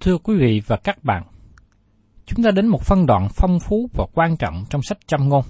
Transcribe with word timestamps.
Thưa 0.00 0.18
quý 0.18 0.36
vị 0.36 0.62
và 0.66 0.76
các 0.76 1.04
bạn, 1.04 1.22
chúng 2.26 2.44
ta 2.44 2.50
đến 2.50 2.66
một 2.66 2.82
phân 2.82 3.06
đoạn 3.06 3.28
phong 3.34 3.60
phú 3.60 3.88
và 3.92 4.06
quan 4.14 4.36
trọng 4.36 4.64
trong 4.70 4.82
sách 4.82 4.98
châm 5.06 5.28
ngôn. 5.28 5.44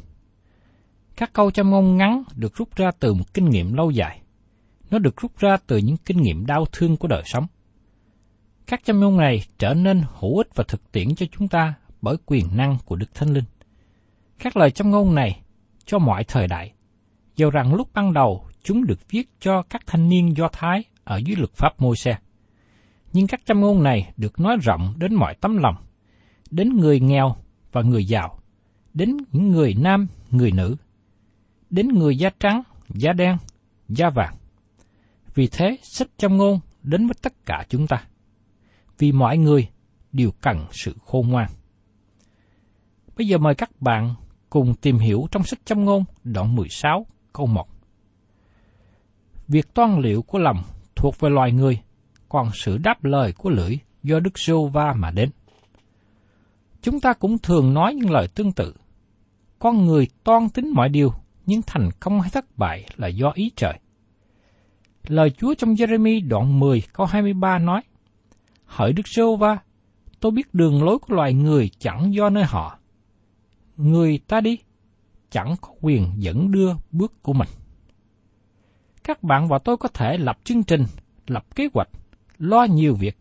Các 1.17 1.33
câu 1.33 1.51
châm 1.51 1.71
ngôn 1.71 1.97
ngắn 1.97 2.23
được 2.37 2.57
rút 2.57 2.77
ra 2.77 2.91
từ 3.01 3.15
một 3.15 3.35
kinh 3.35 3.45
nghiệm 3.45 3.73
lâu 3.73 3.91
dài. 3.91 4.21
Nó 4.91 4.99
được 4.99 5.17
rút 5.21 5.39
ra 5.39 5.57
từ 5.67 5.77
những 5.77 5.97
kinh 5.97 6.23
nghiệm 6.23 6.47
đau 6.47 6.65
thương 6.73 6.97
của 6.97 7.09
đời 7.09 7.23
sống. 7.25 7.47
Các 8.67 8.81
châm 8.85 9.01
ngôn 9.01 9.17
này 9.17 9.43
trở 9.59 9.75
nên 9.75 10.03
hữu 10.19 10.39
ích 10.39 10.49
và 10.55 10.65
thực 10.69 10.93
tiễn 10.93 11.15
cho 11.15 11.27
chúng 11.39 11.49
ta 11.49 11.75
bởi 12.03 12.17
quyền 12.27 12.57
năng 12.57 12.79
của 12.85 12.97
Đức 12.97 13.15
Thánh 13.15 13.33
Linh. 13.33 13.45
Các 14.39 14.57
lời 14.57 14.71
châm 14.71 14.91
ngôn 14.91 15.15
này 15.15 15.41
cho 15.85 15.99
mọi 15.99 16.25
thời 16.25 16.47
đại, 16.47 16.73
dầu 17.37 17.51
rằng 17.51 17.75
lúc 17.75 17.89
ban 17.95 18.13
đầu 18.13 18.47
chúng 18.63 18.87
được 18.87 19.11
viết 19.11 19.29
cho 19.41 19.63
các 19.71 19.83
thanh 19.87 20.09
niên 20.09 20.37
Do 20.37 20.49
Thái 20.53 20.85
ở 21.05 21.17
dưới 21.17 21.37
luật 21.37 21.53
pháp 21.53 21.81
Môi-se. 21.81 22.19
Nhưng 23.13 23.27
các 23.27 23.41
châm 23.45 23.61
ngôn 23.61 23.83
này 23.83 24.13
được 24.17 24.41
nói 24.41 24.57
rộng 24.63 24.95
đến 24.97 25.15
mọi 25.15 25.35
tấm 25.35 25.57
lòng, 25.57 25.77
đến 26.51 26.77
người 26.77 27.01
nghèo 27.01 27.37
và 27.73 27.83
người 27.83 28.05
giàu, 28.05 28.39
đến 28.95 29.17
những 29.33 29.49
người 29.49 29.75
nam, 29.79 30.07
người 30.31 30.53
nữ, 30.53 30.77
đến 31.71 31.89
người 31.89 32.17
da 32.17 32.31
trắng, 32.41 32.63
da 32.89 33.13
đen, 33.13 33.37
da 33.89 34.11
vàng. 34.11 34.37
Vì 35.35 35.49
thế, 35.53 35.79
sách 35.83 36.09
châm 36.17 36.37
ngôn 36.37 36.61
đến 36.83 37.07
với 37.07 37.15
tất 37.23 37.33
cả 37.47 37.65
chúng 37.69 37.87
ta. 37.87 38.05
Vì 38.99 39.13
mọi 39.13 39.39
người 39.39 39.69
đều 40.13 40.31
cần 40.41 40.67
sự 40.71 40.95
khôn 41.07 41.29
ngoan. 41.29 41.49
Bây 43.17 43.27
giờ 43.27 43.39
mời 43.39 43.55
các 43.55 43.71
bạn 43.81 44.15
cùng 44.51 44.75
tìm 44.75 44.99
hiểu 44.99 45.27
trong 45.31 45.43
sách 45.43 45.59
châm 45.65 45.85
ngôn 45.85 46.05
đoạn 46.25 46.57
16 46.57 47.07
câu 47.33 47.47
1. 47.47 47.69
Việc 49.49 49.75
toan 49.75 50.01
liệu 50.01 50.23
của 50.23 50.39
lòng 50.39 50.63
thuộc 50.97 51.21
về 51.21 51.31
loài 51.31 51.53
người, 51.53 51.81
còn 52.29 52.51
sự 52.55 52.79
đáp 52.79 53.05
lời 53.05 53.33
của 53.33 53.51
lưỡi 53.51 53.79
do 54.03 54.21
Đức 54.21 54.39
giê 54.39 54.55
va 54.73 54.95
mà 54.97 55.11
đến. 55.11 55.31
Chúng 56.83 57.01
ta 57.01 57.13
cũng 57.13 57.39
thường 57.39 57.75
nói 57.75 57.95
những 57.95 58.11
lời 58.11 58.29
tương 58.29 58.53
tự. 58.53 58.75
Con 59.59 59.87
người 59.87 60.09
toan 60.25 60.49
tính 60.49 60.71
mọi 60.75 60.89
điều, 60.89 61.13
nhưng 61.47 61.63
thành 61.67 61.89
công 62.01 62.21
hay 62.21 62.31
thất 62.31 62.45
bại 62.57 62.89
là 62.97 63.09
do 63.09 63.33
ý 63.35 63.51
trời. 63.57 63.79
Lời 65.07 65.31
Chúa 65.31 65.55
trong 65.55 65.75
Jeremy 65.75 66.29
đoạn 66.29 66.61
10 66.61 66.83
câu 66.93 67.07
23 67.07 67.59
nói, 67.59 67.81
Hỡi 68.65 68.93
Đức 68.93 69.09
giê 69.09 69.23
va 69.39 69.59
tôi 70.21 70.33
biết 70.33 70.55
đường 70.55 70.85
lối 70.85 70.99
của 70.99 71.15
loài 71.15 71.35
người 71.35 71.71
chẳng 71.79 72.15
do 72.15 72.31
nơi 72.31 72.45
họ. 72.45 72.79
Người 73.77 74.19
ta 74.19 74.41
đi, 74.41 74.59
chẳng 75.31 75.55
có 75.61 75.69
quyền 75.81 76.13
dẫn 76.17 76.51
đưa 76.51 76.73
bước 76.91 77.23
của 77.23 77.33
mình 77.33 77.49
các 79.09 79.23
bạn 79.23 79.49
và 79.49 79.59
tôi 79.59 79.77
có 79.77 79.89
thể 79.89 80.19
lập 80.19 80.39
chương 80.45 80.63
trình, 80.63 80.85
lập 81.27 81.45
kế 81.55 81.69
hoạch, 81.75 81.89
lo 82.39 82.65
nhiều 82.65 82.95
việc. 82.95 83.17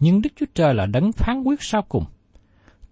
Nhưng 0.00 0.22
Đức 0.22 0.30
Chúa 0.36 0.46
Trời 0.54 0.74
là 0.74 0.86
đấng 0.86 1.12
phán 1.12 1.42
quyết 1.42 1.62
sau 1.62 1.82
cùng. 1.82 2.04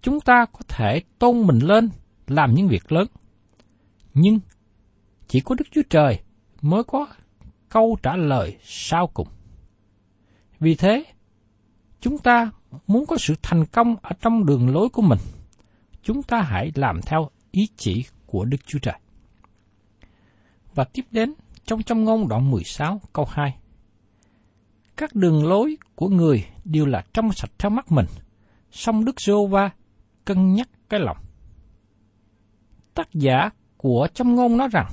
Chúng 0.01 0.19
ta 0.19 0.45
có 0.45 0.59
thể 0.67 1.01
tôn 1.19 1.47
mình 1.47 1.59
lên, 1.59 1.89
làm 2.27 2.53
những 2.53 2.67
việc 2.67 2.91
lớn. 2.91 3.07
Nhưng 4.13 4.39
chỉ 5.27 5.39
có 5.39 5.55
Đức 5.55 5.67
Chúa 5.71 5.81
Trời 5.89 6.19
mới 6.61 6.83
có 6.83 7.07
câu 7.69 7.97
trả 8.03 8.15
lời 8.15 8.57
sau 8.63 9.07
cùng. 9.07 9.27
Vì 10.59 10.75
thế, 10.75 11.03
chúng 12.01 12.17
ta 12.17 12.51
muốn 12.87 13.05
có 13.05 13.17
sự 13.17 13.35
thành 13.41 13.65
công 13.65 13.95
ở 14.01 14.09
trong 14.21 14.45
đường 14.45 14.69
lối 14.69 14.89
của 14.89 15.01
mình, 15.01 15.19
chúng 16.03 16.23
ta 16.23 16.41
hãy 16.41 16.71
làm 16.75 17.01
theo 17.01 17.29
ý 17.51 17.67
chỉ 17.75 18.05
của 18.25 18.45
Đức 18.45 18.57
Chúa 18.65 18.79
Trời. 18.79 18.99
Và 20.75 20.83
tiếp 20.83 21.05
đến 21.11 21.33
trong 21.65 21.83
trong 21.83 22.03
ngôn 22.03 22.27
đoạn 22.27 22.51
16 22.51 23.01
câu 23.13 23.25
2. 23.29 23.55
Các 25.01 25.15
đường 25.15 25.47
lối 25.47 25.77
của 25.95 26.09
người 26.09 26.45
đều 26.65 26.85
là 26.85 27.03
trong 27.13 27.31
sạch 27.33 27.51
theo 27.59 27.69
mắt 27.69 27.91
mình, 27.91 28.05
song 28.71 29.05
Đức 29.05 29.21
giê 29.21 29.33
va 29.49 29.69
cân 30.25 30.53
nhắc 30.53 30.69
cái 30.89 30.99
lòng. 30.99 31.17
Tác 32.93 33.13
giả 33.13 33.49
của 33.77 34.07
trong 34.13 34.35
ngôn 34.35 34.57
nói 34.57 34.67
rằng, 34.71 34.91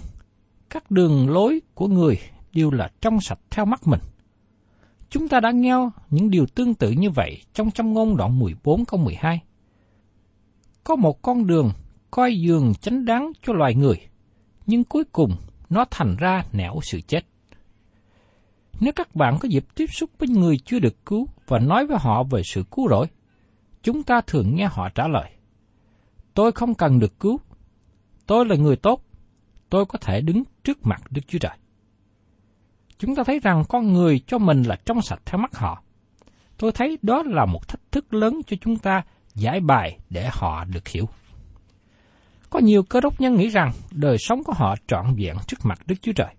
các 0.70 0.90
đường 0.90 1.31
lối 1.31 1.60
của 1.75 1.87
người 1.87 2.19
đều 2.52 2.70
là 2.70 2.90
trong 3.00 3.20
sạch 3.20 3.38
theo 3.50 3.64
mắt 3.64 3.81
mình. 3.87 4.00
Chúng 5.10 5.28
ta 5.28 5.40
đã 5.40 5.50
nghe 5.50 5.75
những 6.10 6.31
điều 6.31 6.46
tương 6.46 6.75
tự 6.75 6.90
như 6.90 7.10
vậy 7.10 7.43
trong 7.55 7.70
trong 7.70 7.93
ngôn 7.93 8.16
đoạn 8.16 8.38
14 8.38 8.84
câu 8.84 9.00
12. 9.00 9.40
Có 10.84 10.96
một 10.96 11.22
con 11.22 11.46
đường 11.46 11.70
coi 12.10 12.40
dường 12.40 12.75
chánh 12.75 13.05
đáng 13.05 13.32
cho 13.43 13.52
loài 13.52 13.75
người, 13.75 14.00
nhưng 14.66 14.84
cuối 14.84 15.05
cùng 15.12 15.32
nó 15.70 15.84
thành 15.90 16.16
ra 16.19 16.44
nẻo 16.52 16.81
sự 16.82 17.00
chết. 17.00 17.25
Nếu 18.81 18.93
các 18.97 19.15
bạn 19.15 19.39
có 19.41 19.49
dịp 19.49 19.65
tiếp 19.75 19.87
xúc 19.87 20.11
với 20.19 20.29
người 20.29 20.59
chưa 20.65 20.79
được 20.79 21.07
cứu 21.07 21.29
và 21.47 21.59
nói 21.59 21.87
với 21.87 21.99
họ 22.01 22.23
về 22.23 22.43
sự 22.45 22.65
cứu 22.71 22.89
rỗi, 22.89 23.07
chúng 23.83 24.03
ta 24.03 24.21
thường 24.21 24.55
nghe 24.55 24.69
họ 24.73 24.89
trả 24.89 25.09
lời, 25.09 25.31
tôi 26.35 26.53
không 26.53 26.75
cần 26.75 26.99
được 26.99 27.21
cứu, 27.21 27.41
tôi 28.27 28.47
là 28.47 28.57
người 28.57 28.77
tốt, 28.77 29.03
tôi 29.71 29.85
có 29.85 29.99
thể 29.99 30.21
đứng 30.21 30.43
trước 30.65 30.87
mặt 30.87 31.03
Đức 31.11 31.23
Chúa 31.27 31.39
Trời. 31.39 31.57
Chúng 32.99 33.15
ta 33.15 33.25
thấy 33.25 33.39
rằng 33.39 33.65
con 33.69 33.93
người 33.93 34.21
cho 34.27 34.39
mình 34.39 34.63
là 34.63 34.77
trong 34.85 35.03
sạch 35.03 35.21
theo 35.25 35.39
mắt 35.39 35.57
họ. 35.57 35.83
Tôi 36.59 36.73
thấy 36.73 36.99
đó 37.03 37.23
là 37.27 37.45
một 37.45 37.69
thách 37.69 37.93
thức 37.93 38.15
lớn 38.15 38.41
cho 38.47 38.57
chúng 38.61 38.77
ta 38.77 39.03
giải 39.35 39.61
bài 39.61 39.99
để 40.11 40.29
họ 40.33 40.65
được 40.65 40.89
hiểu. 40.89 41.09
Có 42.51 42.59
nhiều 42.59 42.83
cơ 42.83 43.01
đốc 43.01 43.21
nhân 43.21 43.37
nghĩ 43.37 43.49
rằng 43.49 43.73
đời 43.91 44.17
sống 44.19 44.45
của 44.45 44.53
họ 44.53 44.75
trọn 44.87 45.07
vẹn 45.17 45.37
trước 45.47 45.57
mặt 45.65 45.79
Đức 45.87 45.95
Chúa 46.03 46.13
Trời. 46.13 46.35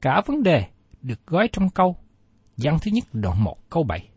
Cả 0.00 0.22
vấn 0.26 0.42
đề 0.42 0.64
được 1.02 1.26
gói 1.26 1.48
trong 1.52 1.70
câu, 1.70 1.96
văn 2.56 2.78
thứ 2.82 2.90
nhất 2.90 3.04
đoạn 3.12 3.44
1 3.44 3.70
câu 3.70 3.82
7. 3.82 4.08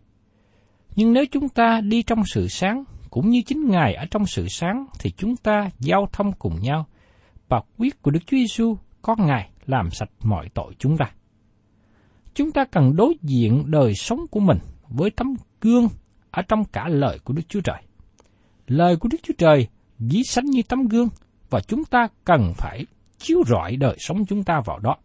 Nhưng 0.96 1.14
nếu 1.14 1.26
chúng 1.32 1.50
ta 1.50 1.82
đi 1.82 2.04
trong 2.04 2.24
sự 2.26 2.48
sáng, 2.48 2.84
cũng 3.10 3.30
như 3.30 3.42
chính 3.46 3.70
Ngài 3.70 3.94
ở 3.94 4.06
trong 4.12 4.26
sự 4.26 4.48
sáng, 4.50 4.86
thì 5.00 5.12
chúng 5.12 5.36
ta 5.36 5.70
giao 5.80 6.08
thông 6.12 6.32
cùng 6.32 6.62
nhau, 6.62 6.86
và 7.50 7.62
quyết 7.78 8.02
của 8.02 8.12
Đức 8.12 8.20
Chúa 8.26 8.38
Giêsu 8.38 8.78
có 9.02 9.16
Ngài 9.20 9.50
làm 9.66 9.92
sạch 9.92 10.10
mọi 10.24 10.50
tội 10.54 10.74
chúng 10.80 10.98
ta. 10.98 11.06
Chúng 12.34 12.52
ta 12.52 12.66
cần 12.72 12.96
đối 12.96 13.16
diện 13.22 13.64
đời 13.72 13.94
sống 13.96 14.20
của 14.32 14.40
mình 14.40 14.58
với 14.90 15.10
tấm 15.10 15.36
gương 15.62 15.88
ở 16.32 16.42
trong 16.42 16.66
cả 16.66 16.88
lời 16.88 17.20
của 17.24 17.34
Đức 17.34 17.42
Chúa 17.48 17.62
Trời. 17.62 17.82
Lời 18.68 18.96
của 18.96 19.10
Đức 19.12 19.18
Chúa 19.24 19.34
Trời 19.38 19.68
dí 20.00 20.24
sánh 20.24 20.46
như 20.46 20.62
tấm 20.68 20.88
gương 20.88 21.10
và 21.50 21.60
chúng 21.60 21.86
ta 21.86 22.08
cần 22.26 22.54
phải 22.58 22.86
chiếu 23.18 23.44
rọi 23.48 23.76
đời 23.76 23.96
sống 24.00 24.26
chúng 24.26 24.44
ta 24.44 24.62
vào 24.66 24.80
đó. 24.80 24.96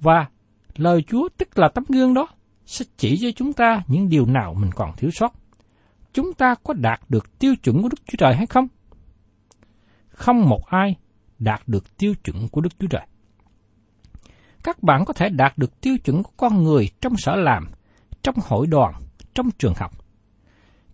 Và 0.00 0.26
lời 0.76 1.02
Chúa 1.02 1.28
tức 1.38 1.58
là 1.58 1.68
tấm 1.68 1.84
gương 1.88 2.14
đó 2.14 2.28
sẽ 2.66 2.84
chỉ 2.96 3.18
cho 3.20 3.28
chúng 3.36 3.52
ta 3.52 3.82
những 3.86 4.08
điều 4.08 4.26
nào 4.26 4.54
mình 4.54 4.70
còn 4.74 4.96
thiếu 4.96 5.10
sót. 5.10 5.34
Chúng 6.12 6.32
ta 6.32 6.54
có 6.64 6.74
đạt 6.74 7.00
được 7.08 7.38
tiêu 7.38 7.54
chuẩn 7.62 7.82
của 7.82 7.88
Đức 7.88 7.98
Chúa 8.06 8.16
Trời 8.18 8.34
hay 8.36 8.46
không? 8.46 8.68
Không 10.08 10.48
một 10.48 10.66
ai 10.66 10.96
đạt 11.38 11.62
được 11.66 11.96
tiêu 11.96 12.14
chuẩn 12.24 12.48
của 12.48 12.60
Đức 12.60 12.78
Chúa 12.78 12.86
Trời. 12.86 13.06
Các 14.62 14.82
bạn 14.82 15.04
có 15.04 15.12
thể 15.12 15.28
đạt 15.28 15.58
được 15.58 15.80
tiêu 15.80 15.96
chuẩn 16.04 16.22
của 16.22 16.30
con 16.36 16.64
người 16.64 16.88
trong 17.00 17.16
sở 17.16 17.36
làm, 17.36 17.68
trong 18.22 18.34
hội 18.42 18.66
đoàn, 18.66 18.94
trong 19.34 19.50
trường 19.50 19.74
học. 19.76 19.92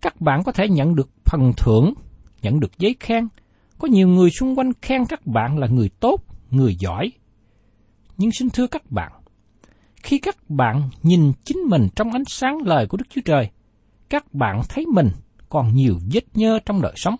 Các 0.01 0.21
bạn 0.21 0.43
có 0.43 0.51
thể 0.51 0.69
nhận 0.69 0.95
được 0.95 1.09
phần 1.25 1.51
thưởng, 1.57 1.93
nhận 2.41 2.59
được 2.59 2.77
giấy 2.77 2.95
khen. 2.99 3.27
Có 3.77 3.87
nhiều 3.87 4.07
người 4.07 4.29
xung 4.29 4.59
quanh 4.59 4.71
khen 4.81 5.05
các 5.05 5.25
bạn 5.25 5.57
là 5.57 5.67
người 5.67 5.89
tốt, 5.89 6.17
người 6.51 6.75
giỏi. 6.75 7.11
Nhưng 8.17 8.31
xin 8.31 8.49
thưa 8.49 8.67
các 8.67 8.91
bạn, 8.91 9.11
khi 10.03 10.19
các 10.19 10.49
bạn 10.49 10.89
nhìn 11.03 11.31
chính 11.43 11.57
mình 11.57 11.87
trong 11.95 12.11
ánh 12.11 12.25
sáng 12.27 12.57
lời 12.65 12.87
của 12.87 12.97
Đức 12.97 13.05
Chúa 13.09 13.21
Trời, 13.25 13.49
các 14.09 14.33
bạn 14.33 14.61
thấy 14.69 14.85
mình 14.85 15.09
còn 15.49 15.75
nhiều 15.75 15.99
vết 16.13 16.23
nhơ 16.33 16.59
trong 16.65 16.81
đời 16.81 16.93
sống. 16.95 17.15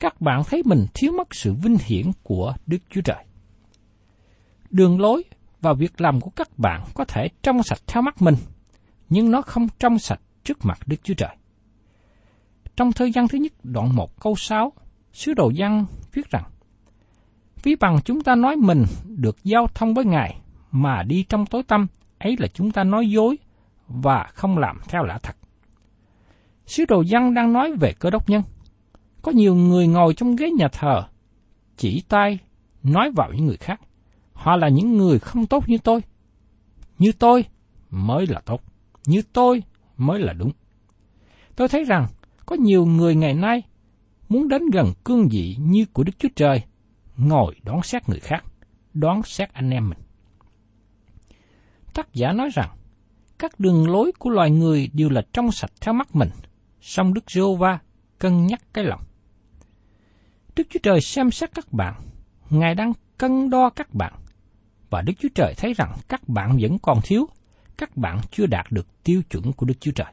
Các 0.00 0.20
bạn 0.20 0.42
thấy 0.44 0.62
mình 0.64 0.86
thiếu 0.94 1.12
mất 1.12 1.34
sự 1.34 1.54
vinh 1.54 1.76
hiển 1.84 2.10
của 2.22 2.54
Đức 2.66 2.78
Chúa 2.90 3.00
Trời. 3.00 3.24
Đường 4.70 5.00
lối 5.00 5.24
và 5.60 5.72
việc 5.72 6.00
làm 6.00 6.20
của 6.20 6.30
các 6.30 6.58
bạn 6.58 6.84
có 6.94 7.04
thể 7.04 7.28
trong 7.42 7.62
sạch 7.62 7.78
theo 7.86 8.02
mắt 8.02 8.22
mình, 8.22 8.36
nhưng 9.08 9.30
nó 9.30 9.42
không 9.42 9.66
trong 9.78 9.98
sạch 9.98 10.20
trước 10.44 10.58
mặt 10.64 10.78
Đức 10.86 10.96
Chúa 11.02 11.14
Trời. 11.14 11.36
Trong 12.76 12.92
thời 12.92 13.12
gian 13.12 13.28
thứ 13.28 13.38
nhất 13.38 13.52
đoạn 13.62 13.96
1 13.96 14.20
câu 14.20 14.36
6, 14.36 14.72
sứ 15.12 15.34
đồ 15.34 15.52
văn 15.56 15.86
viết 16.12 16.30
rằng, 16.30 16.44
Ví 17.62 17.74
bằng 17.74 17.98
chúng 18.04 18.20
ta 18.20 18.34
nói 18.34 18.56
mình 18.56 18.84
được 19.04 19.36
giao 19.44 19.66
thông 19.74 19.94
với 19.94 20.04
Ngài 20.04 20.36
mà 20.70 21.02
đi 21.02 21.22
trong 21.28 21.46
tối 21.46 21.62
tâm, 21.62 21.86
ấy 22.18 22.36
là 22.38 22.46
chúng 22.48 22.70
ta 22.70 22.84
nói 22.84 23.10
dối 23.10 23.38
và 23.88 24.26
không 24.34 24.58
làm 24.58 24.80
theo 24.88 25.04
lẽ 25.04 25.18
thật. 25.22 25.36
Sứ 26.66 26.84
đồ 26.88 27.00
dân 27.00 27.34
đang 27.34 27.52
nói 27.52 27.72
về 27.72 27.92
cơ 27.92 28.10
đốc 28.10 28.28
nhân. 28.28 28.42
Có 29.22 29.32
nhiều 29.32 29.54
người 29.54 29.86
ngồi 29.86 30.14
trong 30.14 30.36
ghế 30.36 30.50
nhà 30.50 30.68
thờ, 30.68 31.02
chỉ 31.76 32.02
tay 32.08 32.38
nói 32.82 33.10
vào 33.10 33.32
những 33.32 33.46
người 33.46 33.56
khác. 33.56 33.80
Họ 34.32 34.56
là 34.56 34.68
những 34.68 34.96
người 34.96 35.18
không 35.18 35.46
tốt 35.46 35.68
như 35.68 35.78
tôi. 35.78 36.00
Như 36.98 37.12
tôi 37.12 37.44
mới 37.90 38.26
là 38.26 38.40
tốt. 38.40 38.60
Như 39.06 39.22
tôi 39.32 39.62
mới 39.96 40.20
là 40.20 40.32
đúng. 40.32 40.52
Tôi 41.56 41.68
thấy 41.68 41.84
rằng 41.84 42.06
có 42.46 42.56
nhiều 42.56 42.86
người 42.86 43.14
ngày 43.14 43.34
nay 43.34 43.62
muốn 44.28 44.48
đến 44.48 44.62
gần 44.72 44.92
cương 45.04 45.28
vị 45.28 45.56
như 45.60 45.86
của 45.92 46.04
Đức 46.04 46.12
Chúa 46.18 46.28
Trời, 46.36 46.62
ngồi 47.16 47.54
đoán 47.62 47.82
xét 47.82 48.08
người 48.08 48.20
khác, 48.20 48.44
đoán 48.94 49.22
xét 49.22 49.52
anh 49.52 49.70
em 49.70 49.88
mình. 49.88 49.98
Tác 51.94 52.14
giả 52.14 52.32
nói 52.32 52.48
rằng, 52.54 52.76
các 53.38 53.60
đường 53.60 53.90
lối 53.90 54.12
của 54.18 54.30
loài 54.30 54.50
người 54.50 54.90
đều 54.92 55.08
là 55.08 55.22
trong 55.32 55.52
sạch 55.52 55.72
theo 55.80 55.94
mắt 55.94 56.16
mình, 56.16 56.30
song 56.80 57.14
Đức 57.14 57.30
giê 57.30 57.42
va 57.58 57.78
cân 58.18 58.46
nhắc 58.46 58.60
cái 58.74 58.84
lòng. 58.84 59.00
Đức 60.56 60.66
Chúa 60.70 60.80
Trời 60.82 61.00
xem 61.00 61.30
xét 61.30 61.54
các 61.54 61.72
bạn, 61.72 61.94
Ngài 62.50 62.74
đang 62.74 62.92
cân 63.18 63.50
đo 63.50 63.70
các 63.70 63.94
bạn, 63.94 64.12
và 64.90 65.02
Đức 65.02 65.12
Chúa 65.18 65.28
Trời 65.34 65.54
thấy 65.56 65.72
rằng 65.72 65.92
các 66.08 66.28
bạn 66.28 66.58
vẫn 66.60 66.78
còn 66.78 66.98
thiếu, 67.04 67.28
các 67.78 67.96
bạn 67.96 68.20
chưa 68.30 68.46
đạt 68.46 68.66
được 68.70 69.02
tiêu 69.02 69.22
chuẩn 69.30 69.52
của 69.52 69.66
Đức 69.66 69.74
Chúa 69.80 69.92
Trời. 69.92 70.12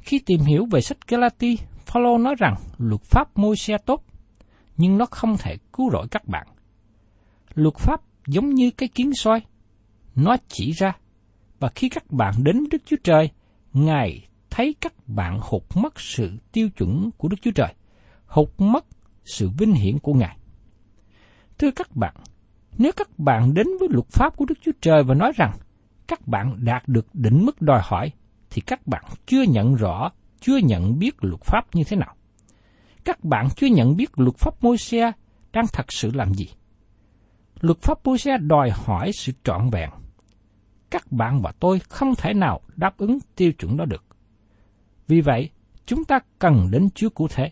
Khi 0.00 0.18
tìm 0.18 0.40
hiểu 0.40 0.66
về 0.70 0.80
sách 0.80 1.08
Galati, 1.08 1.58
Phaolô 1.86 2.18
nói 2.18 2.34
rằng 2.38 2.54
luật 2.78 3.02
pháp 3.02 3.38
môi 3.38 3.56
xe 3.56 3.78
tốt, 3.86 4.04
nhưng 4.76 4.98
nó 4.98 5.06
không 5.10 5.36
thể 5.38 5.56
cứu 5.72 5.90
rỗi 5.90 6.06
các 6.10 6.28
bạn. 6.28 6.46
Luật 7.54 7.74
pháp 7.76 8.00
giống 8.26 8.54
như 8.54 8.70
cái 8.70 8.88
kiến 8.88 9.14
soi, 9.14 9.40
nó 10.14 10.36
chỉ 10.48 10.72
ra, 10.72 10.92
và 11.60 11.68
khi 11.74 11.88
các 11.88 12.10
bạn 12.10 12.34
đến 12.42 12.64
Đức 12.70 12.82
Chúa 12.86 12.96
Trời, 13.04 13.30
Ngài 13.72 14.28
thấy 14.50 14.74
các 14.80 14.92
bạn 15.06 15.38
hụt 15.42 15.62
mất 15.74 16.00
sự 16.00 16.30
tiêu 16.52 16.68
chuẩn 16.68 17.10
của 17.16 17.28
Đức 17.28 17.36
Chúa 17.42 17.50
Trời, 17.54 17.74
hụt 18.26 18.48
mất 18.58 18.86
sự 19.24 19.50
vinh 19.58 19.74
hiển 19.74 19.98
của 19.98 20.14
Ngài. 20.14 20.36
Thưa 21.58 21.70
các 21.70 21.96
bạn, 21.96 22.14
nếu 22.78 22.92
các 22.96 23.18
bạn 23.18 23.54
đến 23.54 23.66
với 23.80 23.88
luật 23.92 24.06
pháp 24.08 24.36
của 24.36 24.44
Đức 24.44 24.58
Chúa 24.62 24.72
Trời 24.80 25.02
và 25.02 25.14
nói 25.14 25.32
rằng 25.36 25.52
các 26.08 26.28
bạn 26.28 26.56
đạt 26.64 26.88
được 26.88 27.14
đỉnh 27.14 27.46
mức 27.46 27.62
đòi 27.62 27.80
hỏi, 27.84 28.12
thì 28.50 28.60
các 28.60 28.86
bạn 28.86 29.04
chưa 29.26 29.42
nhận 29.42 29.74
rõ, 29.74 30.10
chưa 30.40 30.56
nhận 30.56 30.98
biết 30.98 31.14
luật 31.20 31.40
pháp 31.40 31.74
như 31.74 31.84
thế 31.84 31.96
nào. 31.96 32.15
Các 33.06 33.24
bạn 33.24 33.48
chưa 33.56 33.66
nhận 33.66 33.96
biết 33.96 34.10
luật 34.16 34.36
pháp 34.36 34.64
môi 34.64 34.78
xe 34.78 35.12
đang 35.52 35.64
thật 35.72 35.92
sự 35.92 36.10
làm 36.14 36.34
gì. 36.34 36.48
Luật 37.60 37.78
pháp 37.78 38.06
môi 38.06 38.18
xe 38.18 38.38
đòi 38.40 38.70
hỏi 38.70 39.10
sự 39.14 39.32
trọn 39.44 39.70
vẹn. 39.70 39.90
Các 40.90 41.12
bạn 41.12 41.42
và 41.42 41.52
tôi 41.60 41.78
không 41.78 42.14
thể 42.14 42.34
nào 42.34 42.60
đáp 42.76 42.98
ứng 42.98 43.18
tiêu 43.36 43.52
chuẩn 43.52 43.76
đó 43.76 43.84
được. 43.84 44.04
Vì 45.08 45.20
vậy, 45.20 45.50
chúng 45.86 46.04
ta 46.04 46.18
cần 46.38 46.68
đến 46.70 46.88
Chúa 46.94 47.08
cụ 47.08 47.28
thể. 47.28 47.50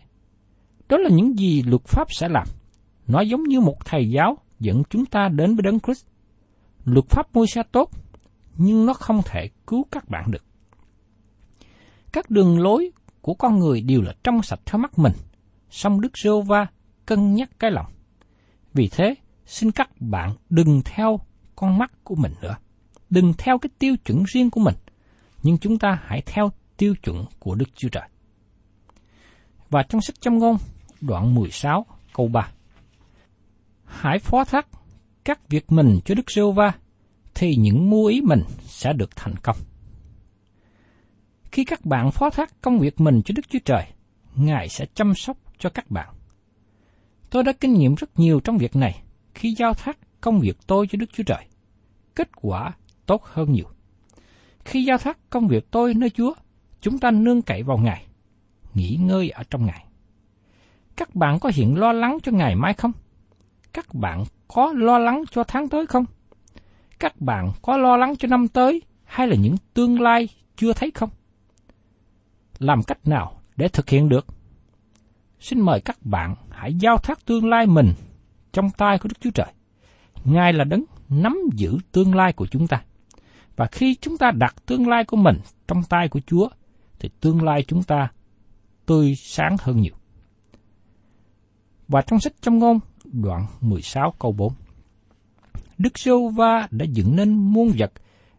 Đó 0.89 0.97
là 0.97 1.09
những 1.09 1.39
gì 1.39 1.63
luật 1.63 1.83
pháp 1.83 2.07
sẽ 2.11 2.29
làm. 2.29 2.47
Nó 3.07 3.21
giống 3.21 3.43
như 3.43 3.59
một 3.61 3.85
thầy 3.85 4.09
giáo 4.09 4.37
dẫn 4.59 4.83
chúng 4.89 5.05
ta 5.05 5.29
đến 5.29 5.55
với 5.55 5.63
Đấng 5.63 5.79
Christ. 5.79 6.05
Luật 6.85 7.05
pháp 7.09 7.35
môi 7.35 7.47
xe 7.47 7.63
tốt, 7.71 7.89
nhưng 8.57 8.85
nó 8.85 8.93
không 8.93 9.21
thể 9.25 9.49
cứu 9.67 9.85
các 9.91 10.09
bạn 10.09 10.31
được. 10.31 10.43
Các 12.13 12.29
đường 12.29 12.59
lối 12.59 12.91
của 13.21 13.33
con 13.33 13.59
người 13.59 13.81
đều 13.81 14.01
là 14.01 14.13
trong 14.23 14.41
sạch 14.41 14.59
theo 14.65 14.79
mắt 14.79 14.99
mình, 14.99 15.13
song 15.75 16.01
Đức 16.01 16.17
giê 16.17 16.29
va 16.45 16.67
cân 17.05 17.35
nhắc 17.35 17.49
cái 17.59 17.71
lòng. 17.71 17.85
Vì 18.73 18.87
thế, 18.87 19.15
xin 19.45 19.71
các 19.71 19.89
bạn 19.99 20.35
đừng 20.49 20.81
theo 20.85 21.19
con 21.55 21.77
mắt 21.77 21.91
của 22.03 22.15
mình 22.15 22.33
nữa. 22.41 22.55
Đừng 23.09 23.33
theo 23.37 23.57
cái 23.57 23.69
tiêu 23.79 23.95
chuẩn 24.05 24.23
riêng 24.23 24.49
của 24.49 24.59
mình, 24.59 24.75
nhưng 25.43 25.57
chúng 25.57 25.79
ta 25.79 25.99
hãy 26.03 26.21
theo 26.25 26.51
tiêu 26.77 26.95
chuẩn 27.03 27.25
của 27.39 27.55
Đức 27.55 27.65
Chúa 27.75 27.89
Trời. 27.89 28.09
Và 29.69 29.83
trong 29.83 30.01
sách 30.01 30.21
châm 30.21 30.39
ngôn, 30.39 30.57
đoạn 31.01 31.35
16, 31.35 31.85
câu 32.13 32.27
3. 32.27 32.51
Hãy 33.85 34.19
phó 34.19 34.43
thác 34.43 34.67
các 35.25 35.49
việc 35.49 35.71
mình 35.71 35.99
cho 36.05 36.15
Đức 36.15 36.31
giê 36.31 36.41
va 36.55 36.73
thì 37.35 37.55
những 37.55 37.89
mưu 37.89 38.05
ý 38.05 38.21
mình 38.21 38.41
sẽ 38.65 38.93
được 38.93 39.15
thành 39.15 39.35
công. 39.43 39.57
Khi 41.51 41.65
các 41.65 41.85
bạn 41.85 42.11
phó 42.11 42.29
thác 42.29 42.61
công 42.61 42.79
việc 42.79 43.01
mình 43.01 43.21
cho 43.25 43.33
Đức 43.35 43.49
Chúa 43.49 43.59
Trời, 43.65 43.85
Ngài 44.35 44.69
sẽ 44.69 44.85
chăm 44.93 45.13
sóc 45.15 45.37
cho 45.57 45.69
các 45.69 45.91
bạn. 45.91 46.09
Tôi 47.29 47.43
đã 47.43 47.53
kinh 47.53 47.73
nghiệm 47.73 47.95
rất 47.95 48.19
nhiều 48.19 48.39
trong 48.39 48.57
việc 48.57 48.75
này 48.75 49.01
khi 49.35 49.55
giao 49.57 49.73
thác 49.73 49.97
công 50.21 50.39
việc 50.39 50.57
tôi 50.67 50.87
cho 50.87 50.97
Đức 50.97 51.09
Chúa 51.13 51.23
Trời. 51.23 51.45
Kết 52.15 52.29
quả 52.35 52.73
tốt 53.05 53.23
hơn 53.25 53.51
nhiều. 53.51 53.65
Khi 54.65 54.83
giao 54.83 54.97
thác 54.97 55.17
công 55.29 55.47
việc 55.47 55.71
tôi 55.71 55.93
nơi 55.93 56.09
Chúa, 56.09 56.33
chúng 56.81 56.99
ta 56.99 57.11
nương 57.11 57.41
cậy 57.41 57.63
vào 57.63 57.77
Ngài, 57.77 58.05
nghỉ 58.73 58.97
ngơi 59.01 59.29
ở 59.29 59.43
trong 59.43 59.65
Ngài. 59.65 59.85
Các 60.95 61.15
bạn 61.15 61.39
có 61.39 61.51
hiện 61.53 61.79
lo 61.79 61.91
lắng 61.91 62.17
cho 62.23 62.31
ngày 62.31 62.55
mai 62.55 62.73
không? 62.73 62.91
Các 63.73 63.93
bạn 63.93 64.23
có 64.47 64.73
lo 64.73 64.97
lắng 64.97 65.23
cho 65.31 65.43
tháng 65.43 65.69
tới 65.69 65.87
không? 65.87 66.05
Các 66.99 67.21
bạn 67.21 67.51
có 67.61 67.77
lo 67.77 67.97
lắng 67.97 68.15
cho 68.15 68.27
năm 68.27 68.47
tới 68.47 68.81
hay 69.03 69.27
là 69.27 69.35
những 69.35 69.55
tương 69.73 70.01
lai 70.01 70.29
chưa 70.55 70.73
thấy 70.73 70.91
không? 70.91 71.09
Làm 72.59 72.83
cách 72.83 73.07
nào 73.07 73.41
để 73.55 73.67
thực 73.67 73.89
hiện 73.89 74.09
được? 74.09 74.34
Xin 75.45 75.61
mời 75.61 75.81
các 75.81 75.97
bạn 76.05 76.35
hãy 76.49 76.73
giao 76.73 76.97
thác 76.97 77.25
tương 77.25 77.49
lai 77.49 77.65
mình 77.65 77.93
trong 78.53 78.69
tay 78.77 78.97
của 78.99 79.07
Đức 79.07 79.17
Chúa 79.19 79.29
Trời. 79.33 79.53
Ngài 80.23 80.53
là 80.53 80.63
đấng 80.63 80.83
nắm 81.09 81.37
giữ 81.53 81.77
tương 81.91 82.15
lai 82.15 82.33
của 82.33 82.47
chúng 82.47 82.67
ta. 82.67 82.83
Và 83.55 83.67
khi 83.71 83.95
chúng 84.01 84.17
ta 84.17 84.31
đặt 84.31 84.55
tương 84.65 84.87
lai 84.87 85.03
của 85.05 85.17
mình 85.17 85.39
trong 85.67 85.83
tay 85.89 86.07
của 86.07 86.19
Chúa, 86.27 86.49
thì 86.99 87.09
tương 87.21 87.43
lai 87.43 87.63
chúng 87.67 87.83
ta 87.83 88.11
tươi 88.85 89.15
sáng 89.15 89.55
hơn 89.59 89.81
nhiều. 89.81 89.93
Và 91.87 92.01
trong 92.01 92.19
sách 92.19 92.33
trong 92.41 92.57
ngôn, 92.57 92.79
đoạn 93.03 93.45
16 93.61 94.13
câu 94.19 94.31
4. 94.31 94.53
Đức 95.77 95.99
Sô 95.99 96.29
Va 96.29 96.67
đã 96.71 96.85
dựng 96.89 97.15
nên 97.15 97.33
muôn 97.33 97.71
vật 97.77 97.91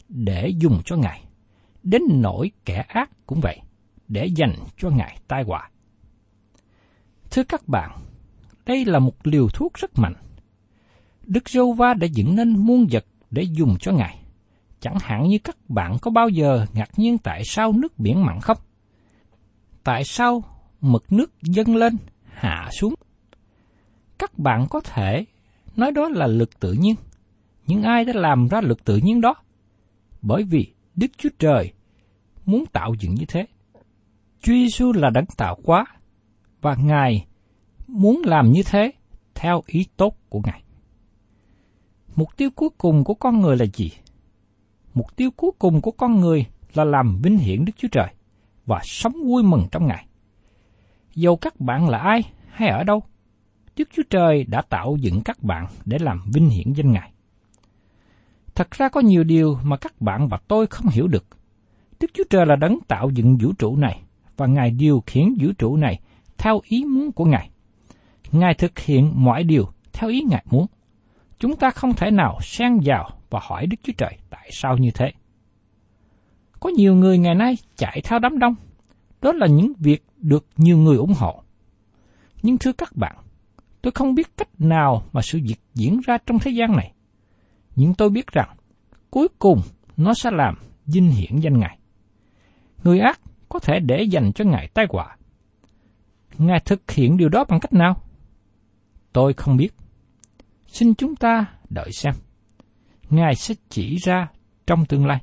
để 0.08 0.48
dùng 0.48 0.80
cho 0.84 0.96
Ngài, 0.96 1.24
đến 1.82 2.02
nỗi 2.08 2.50
kẻ 2.64 2.84
ác 2.88 3.10
cũng 3.26 3.40
vậy, 3.40 3.60
để 4.08 4.26
dành 4.26 4.54
cho 4.76 4.90
Ngài 4.90 5.18
tai 5.28 5.42
họa. 5.42 5.70
Thưa 7.36 7.44
các 7.44 7.68
bạn, 7.68 7.90
đây 8.66 8.84
là 8.84 8.98
một 8.98 9.26
liều 9.26 9.48
thuốc 9.48 9.74
rất 9.74 9.98
mạnh. 9.98 10.14
Đức 11.26 11.48
giê 11.48 11.60
va 11.76 11.94
đã 11.94 12.06
dựng 12.14 12.36
nên 12.36 12.56
muôn 12.66 12.86
vật 12.90 13.04
để 13.30 13.42
dùng 13.42 13.76
cho 13.80 13.92
Ngài. 13.92 14.22
Chẳng 14.80 14.96
hạn 15.00 15.28
như 15.28 15.38
các 15.44 15.56
bạn 15.68 15.96
có 16.02 16.10
bao 16.10 16.28
giờ 16.28 16.66
ngạc 16.72 16.90
nhiên 16.96 17.18
tại 17.18 17.42
sao 17.44 17.72
nước 17.72 17.98
biển 17.98 18.24
mặn 18.24 18.40
không? 18.40 18.56
Tại 19.84 20.04
sao 20.04 20.44
mực 20.80 21.12
nước 21.12 21.32
dâng 21.42 21.76
lên, 21.76 21.96
hạ 22.24 22.68
xuống? 22.80 22.94
Các 24.18 24.38
bạn 24.38 24.66
có 24.70 24.80
thể 24.80 25.24
nói 25.76 25.92
đó 25.92 26.08
là 26.08 26.26
lực 26.26 26.60
tự 26.60 26.72
nhiên. 26.72 26.94
Nhưng 27.66 27.82
ai 27.82 28.04
đã 28.04 28.12
làm 28.16 28.48
ra 28.48 28.60
lực 28.60 28.84
tự 28.84 28.96
nhiên 28.96 29.20
đó? 29.20 29.34
Bởi 30.22 30.42
vì 30.42 30.74
Đức 30.94 31.10
Chúa 31.18 31.30
Trời 31.38 31.72
muốn 32.46 32.66
tạo 32.66 32.94
dựng 32.98 33.14
như 33.14 33.24
thế. 33.28 33.46
Chúa 34.42 34.52
Giêsu 34.52 34.92
là 34.92 35.10
đấng 35.10 35.26
tạo 35.36 35.58
hóa 35.64 35.86
và 36.66 36.74
Ngài 36.74 37.26
muốn 37.88 38.22
làm 38.24 38.52
như 38.52 38.62
thế 38.62 38.92
theo 39.34 39.62
ý 39.66 39.86
tốt 39.96 40.16
của 40.28 40.40
Ngài. 40.44 40.62
Mục 42.16 42.28
tiêu 42.36 42.50
cuối 42.56 42.68
cùng 42.78 43.04
của 43.04 43.14
con 43.14 43.40
người 43.40 43.56
là 43.56 43.64
gì? 43.74 43.90
Mục 44.94 45.16
tiêu 45.16 45.30
cuối 45.36 45.50
cùng 45.58 45.80
của 45.80 45.90
con 45.90 46.20
người 46.20 46.46
là 46.74 46.84
làm 46.84 47.18
vinh 47.22 47.38
hiển 47.38 47.64
Đức 47.64 47.72
Chúa 47.76 47.88
Trời 47.92 48.08
và 48.66 48.80
sống 48.84 49.12
vui 49.26 49.42
mừng 49.42 49.66
trong 49.72 49.86
Ngài. 49.86 50.06
Dầu 51.14 51.36
các 51.36 51.60
bạn 51.60 51.88
là 51.88 51.98
ai 51.98 52.22
hay 52.50 52.68
ở 52.68 52.84
đâu, 52.84 53.02
Đức 53.76 53.88
Chúa 53.92 54.02
Trời 54.10 54.44
đã 54.44 54.62
tạo 54.62 54.96
dựng 55.00 55.20
các 55.24 55.42
bạn 55.42 55.66
để 55.84 55.98
làm 56.00 56.22
vinh 56.34 56.48
hiển 56.48 56.72
danh 56.72 56.92
Ngài. 56.92 57.12
Thật 58.54 58.70
ra 58.70 58.88
có 58.88 59.00
nhiều 59.00 59.24
điều 59.24 59.58
mà 59.62 59.76
các 59.76 60.00
bạn 60.00 60.28
và 60.28 60.38
tôi 60.48 60.66
không 60.66 60.86
hiểu 60.88 61.08
được. 61.08 61.26
Đức 62.00 62.10
Chúa 62.14 62.24
Trời 62.30 62.46
là 62.46 62.56
đấng 62.56 62.78
tạo 62.88 63.10
dựng 63.10 63.36
vũ 63.36 63.52
trụ 63.58 63.76
này 63.76 64.02
và 64.36 64.46
Ngài 64.46 64.70
điều 64.70 65.02
khiển 65.06 65.34
vũ 65.40 65.52
trụ 65.58 65.76
này 65.76 66.00
theo 66.38 66.60
ý 66.64 66.84
muốn 66.84 67.12
của 67.12 67.24
Ngài. 67.24 67.50
Ngài 68.32 68.54
thực 68.54 68.78
hiện 68.78 69.12
mọi 69.14 69.44
điều 69.44 69.68
theo 69.92 70.10
ý 70.10 70.22
Ngài 70.28 70.44
muốn. 70.50 70.66
Chúng 71.38 71.56
ta 71.56 71.70
không 71.70 71.94
thể 71.94 72.10
nào 72.10 72.38
xen 72.42 72.80
vào 72.84 73.10
và 73.30 73.40
hỏi 73.42 73.66
Đức 73.66 73.76
Chúa 73.82 73.92
Trời 73.98 74.18
tại 74.30 74.48
sao 74.52 74.76
như 74.76 74.90
thế. 74.94 75.12
Có 76.60 76.70
nhiều 76.70 76.94
người 76.94 77.18
ngày 77.18 77.34
nay 77.34 77.56
chạy 77.76 78.00
theo 78.04 78.18
đám 78.18 78.38
đông. 78.38 78.54
Đó 79.22 79.32
là 79.32 79.46
những 79.46 79.72
việc 79.78 80.04
được 80.16 80.46
nhiều 80.56 80.78
người 80.78 80.96
ủng 80.96 81.14
hộ. 81.16 81.42
Nhưng 82.42 82.58
thưa 82.58 82.72
các 82.72 82.96
bạn, 82.96 83.16
tôi 83.82 83.90
không 83.90 84.14
biết 84.14 84.36
cách 84.36 84.48
nào 84.58 85.02
mà 85.12 85.22
sự 85.22 85.40
việc 85.42 85.60
diễn 85.74 86.00
ra 86.06 86.18
trong 86.26 86.38
thế 86.38 86.50
gian 86.50 86.72
này. 86.72 86.92
Nhưng 87.76 87.94
tôi 87.94 88.10
biết 88.10 88.26
rằng, 88.26 88.56
cuối 89.10 89.28
cùng 89.38 89.60
nó 89.96 90.14
sẽ 90.14 90.30
làm 90.30 90.54
vinh 90.86 91.10
hiển 91.10 91.40
danh 91.40 91.58
Ngài. 91.58 91.78
Người 92.84 93.00
ác 93.00 93.20
có 93.48 93.58
thể 93.58 93.80
để 93.80 94.02
dành 94.02 94.32
cho 94.32 94.44
Ngài 94.44 94.68
tai 94.68 94.86
họa. 94.90 95.15
Ngài 96.38 96.60
thực 96.60 96.90
hiện 96.90 97.16
điều 97.16 97.28
đó 97.28 97.44
bằng 97.48 97.60
cách 97.60 97.72
nào? 97.72 98.02
Tôi 99.12 99.32
không 99.32 99.56
biết. 99.56 99.74
Xin 100.66 100.94
chúng 100.94 101.16
ta 101.16 101.46
đợi 101.70 101.92
xem. 101.92 102.14
Ngài 103.10 103.34
sẽ 103.34 103.54
chỉ 103.68 103.96
ra 103.96 104.28
trong 104.66 104.86
tương 104.86 105.06
lai. 105.06 105.22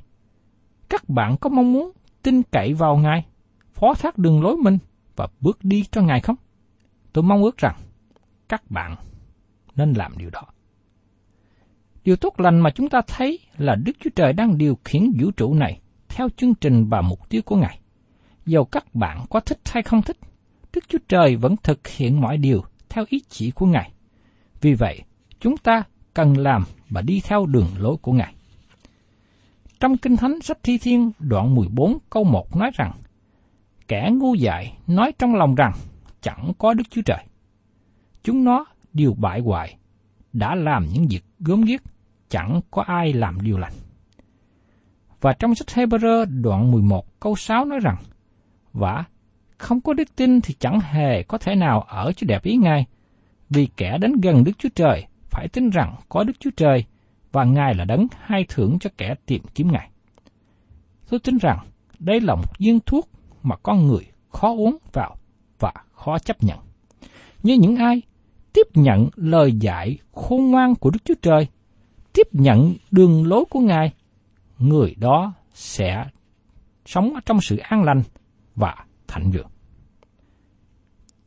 Các 0.88 1.08
bạn 1.08 1.36
có 1.40 1.50
mong 1.50 1.72
muốn 1.72 1.92
tin 2.22 2.42
cậy 2.42 2.74
vào 2.74 2.96
Ngài, 2.96 3.26
phó 3.72 3.94
thác 3.94 4.18
đường 4.18 4.42
lối 4.42 4.56
mình 4.56 4.78
và 5.16 5.28
bước 5.40 5.58
đi 5.62 5.84
cho 5.90 6.02
Ngài 6.02 6.20
không? 6.20 6.36
Tôi 7.12 7.24
mong 7.24 7.42
ước 7.42 7.56
rằng 7.56 7.76
các 8.48 8.70
bạn 8.70 8.96
nên 9.76 9.92
làm 9.92 10.12
điều 10.18 10.30
đó. 10.30 10.42
Điều 12.04 12.16
tốt 12.16 12.40
lành 12.40 12.60
mà 12.60 12.70
chúng 12.70 12.88
ta 12.88 13.00
thấy 13.06 13.38
là 13.56 13.74
Đức 13.74 13.92
Chúa 14.00 14.10
Trời 14.16 14.32
đang 14.32 14.58
điều 14.58 14.78
khiển 14.84 15.12
vũ 15.20 15.30
trụ 15.30 15.54
này 15.54 15.80
theo 16.08 16.28
chương 16.36 16.54
trình 16.54 16.88
và 16.88 17.00
mục 17.00 17.28
tiêu 17.28 17.42
của 17.44 17.56
Ngài. 17.56 17.80
Dầu 18.46 18.64
các 18.64 18.94
bạn 18.94 19.24
có 19.30 19.40
thích 19.40 19.60
hay 19.64 19.82
không 19.82 20.02
thích, 20.02 20.16
Đức 20.74 20.88
Chúa 20.88 20.98
Trời 21.08 21.36
vẫn 21.36 21.56
thực 21.62 21.88
hiện 21.88 22.20
mọi 22.20 22.36
điều 22.36 22.64
theo 22.88 23.04
ý 23.08 23.22
chỉ 23.28 23.50
của 23.50 23.66
Ngài. 23.66 23.92
Vì 24.60 24.74
vậy, 24.74 25.02
chúng 25.40 25.56
ta 25.56 25.82
cần 26.14 26.38
làm 26.38 26.64
và 26.90 27.02
đi 27.02 27.20
theo 27.24 27.46
đường 27.46 27.66
lối 27.78 27.96
của 27.96 28.12
Ngài. 28.12 28.34
Trong 29.80 29.96
Kinh 29.96 30.16
Thánh 30.16 30.40
sách 30.40 30.58
Thi 30.62 30.78
Thiên 30.78 31.12
đoạn 31.18 31.54
14 31.54 31.98
câu 32.10 32.24
1 32.24 32.56
nói 32.56 32.70
rằng, 32.74 32.92
Kẻ 33.88 34.10
ngu 34.12 34.34
dại 34.34 34.76
nói 34.86 35.12
trong 35.18 35.34
lòng 35.34 35.54
rằng 35.54 35.72
chẳng 36.20 36.52
có 36.58 36.74
Đức 36.74 36.84
Chúa 36.90 37.02
Trời. 37.02 37.24
Chúng 38.22 38.44
nó 38.44 38.64
đều 38.92 39.14
bại 39.14 39.40
hoại, 39.40 39.76
đã 40.32 40.54
làm 40.54 40.86
những 40.92 41.06
việc 41.08 41.24
gớm 41.40 41.62
ghiếc, 41.62 41.82
chẳng 42.28 42.60
có 42.70 42.82
ai 42.82 43.12
làm 43.12 43.40
điều 43.40 43.58
lành. 43.58 43.72
Và 45.20 45.32
trong 45.32 45.54
sách 45.54 45.68
Hebrew 45.68 46.42
đoạn 46.42 46.70
11 46.70 47.20
câu 47.20 47.36
6 47.36 47.64
nói 47.64 47.78
rằng, 47.82 47.96
Và 48.72 49.04
không 49.64 49.80
có 49.80 49.92
đức 49.92 50.16
tin 50.16 50.40
thì 50.40 50.54
chẳng 50.58 50.80
hề 50.80 51.22
có 51.22 51.38
thể 51.38 51.54
nào 51.54 51.80
ở 51.80 52.12
cho 52.16 52.24
đẹp 52.28 52.42
ý 52.42 52.56
Ngài, 52.56 52.86
vì 53.50 53.68
kẻ 53.76 53.98
đến 54.00 54.20
gần 54.20 54.44
Đức 54.44 54.52
Chúa 54.58 54.68
Trời 54.74 55.06
phải 55.30 55.48
tin 55.48 55.70
rằng 55.70 55.94
có 56.08 56.24
Đức 56.24 56.32
Chúa 56.40 56.50
Trời 56.56 56.84
và 57.32 57.44
Ngài 57.44 57.74
là 57.74 57.84
đấng 57.84 58.06
hai 58.20 58.44
thưởng 58.48 58.78
cho 58.80 58.90
kẻ 58.98 59.14
tìm 59.26 59.42
kiếm 59.54 59.72
Ngài. 59.72 59.90
Tôi 61.08 61.20
tin 61.20 61.38
rằng 61.38 61.58
đây 61.98 62.20
là 62.20 62.34
một 62.34 62.58
viên 62.58 62.80
thuốc 62.80 63.08
mà 63.42 63.56
con 63.56 63.86
người 63.86 64.06
khó 64.28 64.48
uống 64.48 64.76
vào 64.92 65.16
và 65.58 65.72
khó 65.92 66.18
chấp 66.18 66.42
nhận. 66.42 66.58
Như 67.42 67.54
những 67.54 67.76
ai 67.76 68.02
tiếp 68.52 68.66
nhận 68.74 69.08
lời 69.16 69.52
dạy 69.52 69.98
khôn 70.12 70.50
ngoan 70.50 70.74
của 70.74 70.90
Đức 70.90 71.04
Chúa 71.04 71.14
Trời, 71.22 71.46
tiếp 72.12 72.28
nhận 72.32 72.74
đường 72.90 73.26
lối 73.26 73.44
của 73.50 73.60
Ngài, 73.60 73.92
người 74.58 74.94
đó 74.98 75.32
sẽ 75.54 76.04
sống 76.86 77.14
trong 77.26 77.40
sự 77.40 77.56
an 77.56 77.82
lành 77.82 78.02
và 78.56 78.74
thạnh 79.06 79.30
vượng. 79.30 79.53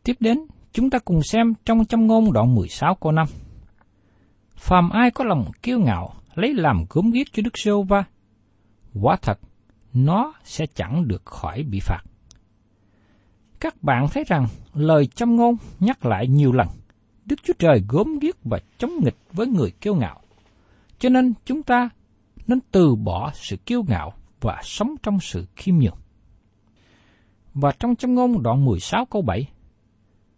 Tiếp 0.08 0.18
đến, 0.20 0.40
chúng 0.72 0.90
ta 0.90 1.00
cùng 1.00 1.24
xem 1.24 1.54
trong 1.66 1.86
châm 1.86 2.08
ngôn 2.08 2.34
đoạn 2.34 2.56
16 2.56 2.96
câu 2.96 3.12
5. 3.12 3.28
Phàm 4.56 4.90
ai 4.90 5.12
có 5.12 5.26
lòng 5.26 5.52
kiêu 5.62 5.80
ngạo, 5.80 6.14
lấy 6.36 6.54
làm 6.54 6.86
gốm 6.90 7.12
ghiếc 7.12 7.28
cho 7.34 7.42
Đức 7.44 7.58
Sô 7.58 7.84
Va, 7.84 8.04
quả 9.02 9.16
thật, 9.22 9.40
nó 9.94 10.34
sẽ 10.44 10.66
chẳng 10.66 11.08
được 11.08 11.26
khỏi 11.26 11.64
bị 11.64 11.80
phạt. 11.80 12.02
Các 13.60 13.84
bạn 13.84 14.08
thấy 14.14 14.24
rằng 14.28 14.48
lời 14.74 15.08
châm 15.08 15.36
ngôn 15.36 15.56
nhắc 15.80 16.06
lại 16.06 16.28
nhiều 16.28 16.52
lần, 16.52 16.68
Đức 17.26 17.40
Chúa 17.44 17.54
Trời 17.60 17.84
gốm 17.88 18.20
ghiếc 18.20 18.44
và 18.44 18.60
chống 18.78 18.92
nghịch 19.04 19.18
với 19.32 19.48
người 19.48 19.72
kiêu 19.72 19.96
ngạo. 19.96 20.22
Cho 21.00 21.10
nên 21.10 21.34
chúng 21.46 21.64
ta 21.64 21.90
nên 22.48 22.60
từ 22.72 22.96
bỏ 22.96 23.32
sự 23.34 23.58
kiêu 23.58 23.84
ngạo 23.88 24.14
và 24.42 24.62
sống 24.64 24.96
trong 25.04 25.20
sự 25.20 25.46
khiêm 25.56 25.76
nhường. 25.78 25.98
Và 27.54 27.72
trong 27.80 27.96
châm 27.96 28.16
ngôn 28.16 28.44
đoạn 28.44 28.66
16 28.66 29.06
câu 29.06 29.22
7, 29.22 29.48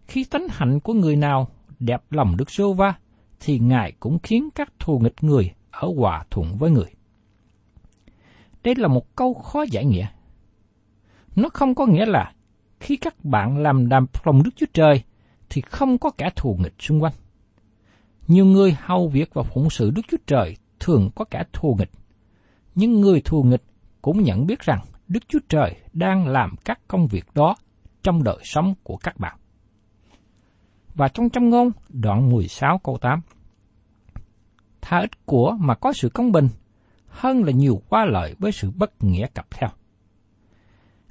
khi 0.09 0.23
tánh 0.23 0.47
hạnh 0.49 0.79
của 0.79 0.93
người 0.93 1.15
nào 1.15 1.47
đẹp 1.79 2.01
lòng 2.09 2.37
Đức 2.37 2.51
Sô 2.51 2.73
Va, 2.73 2.93
thì 3.39 3.59
Ngài 3.59 3.93
cũng 3.99 4.19
khiến 4.23 4.49
các 4.55 4.73
thù 4.79 4.99
nghịch 4.99 5.23
người 5.23 5.51
ở 5.71 5.93
hòa 5.97 6.25
thuận 6.31 6.57
với 6.57 6.71
người. 6.71 6.91
Đây 8.63 8.75
là 8.75 8.87
một 8.87 9.15
câu 9.15 9.33
khó 9.33 9.65
giải 9.71 9.85
nghĩa. 9.85 10.07
Nó 11.35 11.49
không 11.49 11.75
có 11.75 11.85
nghĩa 11.85 12.05
là 12.05 12.33
khi 12.79 12.97
các 12.97 13.25
bạn 13.25 13.57
làm 13.57 13.89
đàm 13.89 14.05
lòng 14.23 14.43
Đức 14.43 14.51
Chúa 14.55 14.65
Trời 14.73 15.03
thì 15.49 15.61
không 15.61 15.97
có 15.97 16.09
kẻ 16.17 16.29
thù 16.35 16.57
nghịch 16.59 16.75
xung 16.79 17.03
quanh. 17.03 17.13
Nhiều 18.27 18.45
người 18.45 18.77
hầu 18.81 19.07
việc 19.07 19.33
và 19.33 19.43
phụng 19.43 19.69
sự 19.69 19.91
Đức 19.91 20.01
Chúa 20.11 20.17
Trời 20.27 20.57
thường 20.79 21.09
có 21.15 21.25
kẻ 21.25 21.43
thù 21.53 21.75
nghịch. 21.79 21.91
Nhưng 22.75 23.01
người 23.01 23.21
thù 23.21 23.43
nghịch 23.43 23.63
cũng 24.01 24.23
nhận 24.23 24.45
biết 24.45 24.59
rằng 24.59 24.79
Đức 25.07 25.23
Chúa 25.27 25.39
Trời 25.49 25.75
đang 25.93 26.27
làm 26.27 26.55
các 26.65 26.79
công 26.87 27.07
việc 27.07 27.25
đó 27.33 27.55
trong 28.03 28.23
đời 28.23 28.39
sống 28.43 28.73
của 28.83 28.97
các 28.97 29.19
bạn. 29.19 29.38
Và 30.99 31.07
trong 31.07 31.29
trăm 31.29 31.49
ngôn, 31.49 31.71
đoạn 31.89 32.29
16 32.29 32.77
câu 32.77 32.97
8. 32.97 33.21
Tha 34.81 34.99
ít 34.99 35.25
của 35.25 35.57
mà 35.59 35.75
có 35.75 35.93
sự 35.93 36.09
công 36.09 36.31
bình, 36.31 36.49
hơn 37.07 37.43
là 37.43 37.51
nhiều 37.51 37.81
qua 37.89 38.05
lợi 38.05 38.35
với 38.39 38.51
sự 38.51 38.71
bất 38.71 39.03
nghĩa 39.03 39.27
cặp 39.27 39.51
theo. 39.51 39.69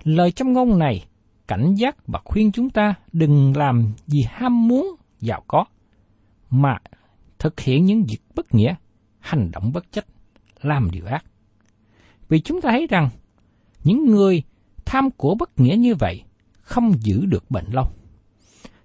Lời 0.02 0.32
trăm 0.32 0.52
ngôn 0.52 0.78
này 0.78 1.04
cảnh 1.46 1.74
giác 1.74 2.06
và 2.06 2.20
khuyên 2.24 2.52
chúng 2.52 2.70
ta 2.70 2.94
đừng 3.12 3.56
làm 3.56 3.92
gì 4.06 4.24
ham 4.28 4.68
muốn 4.68 4.96
giàu 5.20 5.42
có, 5.46 5.64
mà 6.50 6.78
thực 7.38 7.60
hiện 7.60 7.84
những 7.84 8.04
việc 8.08 8.20
bất 8.34 8.54
nghĩa, 8.54 8.74
hành 9.18 9.50
động 9.50 9.72
bất 9.72 9.92
trách, 9.92 10.06
làm 10.62 10.90
điều 10.90 11.06
ác. 11.06 11.24
Vì 12.28 12.40
chúng 12.40 12.60
ta 12.60 12.70
thấy 12.70 12.86
rằng, 12.90 13.08
những 13.84 14.06
người 14.06 14.42
tham 14.84 15.10
của 15.10 15.34
bất 15.34 15.60
nghĩa 15.60 15.76
như 15.76 15.94
vậy 15.94 16.22
không 16.60 16.92
giữ 17.00 17.26
được 17.26 17.50
bệnh 17.50 17.66
lâu. 17.72 17.90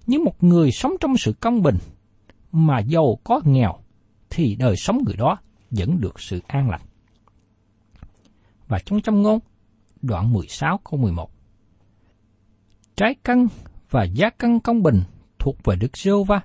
Nhưng 0.08 0.24
một 0.24 0.44
người 0.44 0.72
sống 0.72 0.94
trong 1.00 1.18
sự 1.18 1.34
công 1.40 1.62
bình, 1.62 1.78
mà 2.52 2.80
giàu 2.80 3.20
có 3.24 3.42
nghèo, 3.46 3.76
thì 4.30 4.56
đời 4.56 4.76
sống 4.76 4.98
người 5.06 5.16
đó 5.16 5.38
vẫn 5.72 6.02
được 6.02 6.20
sự 6.20 6.40
an 6.48 6.70
lành. 6.70 6.82
Và 8.68 8.80
trong 8.86 9.02
trong 9.02 9.22
ngôn, 9.22 9.40
đoạn 10.02 10.34
16 10.34 10.80
câu 10.84 11.00
11 11.00 11.34
trái 12.96 13.16
cân 13.24 13.48
và 13.90 14.04
giá 14.04 14.30
cân 14.30 14.60
công 14.60 14.84
bình 14.84 15.02
thuộc 15.40 15.64
về 15.64 15.76
Đức 15.76 15.98
giê 15.98 16.12
va 16.28 16.42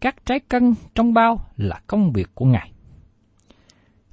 Các 0.00 0.26
trái 0.26 0.40
cân 0.40 0.74
trong 0.94 1.14
bao 1.14 1.46
là 1.56 1.80
công 1.86 2.12
việc 2.12 2.28
của 2.34 2.44
Ngài. 2.46 2.72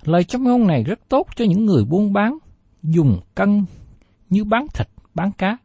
Lời 0.04 0.24
trong 0.24 0.44
ngôn 0.44 0.68
này 0.68 0.84
rất 0.84 1.00
tốt 1.10 1.28
cho 1.36 1.46
những 1.46 1.66
người 1.66 1.86
buôn 1.86 2.14
bán, 2.14 2.38
dùng 2.84 3.22
cân 3.36 3.66
như 4.30 4.44
bán 4.44 4.68
thịt, 4.74 4.88
bán 5.14 5.32
cá. 5.32 5.58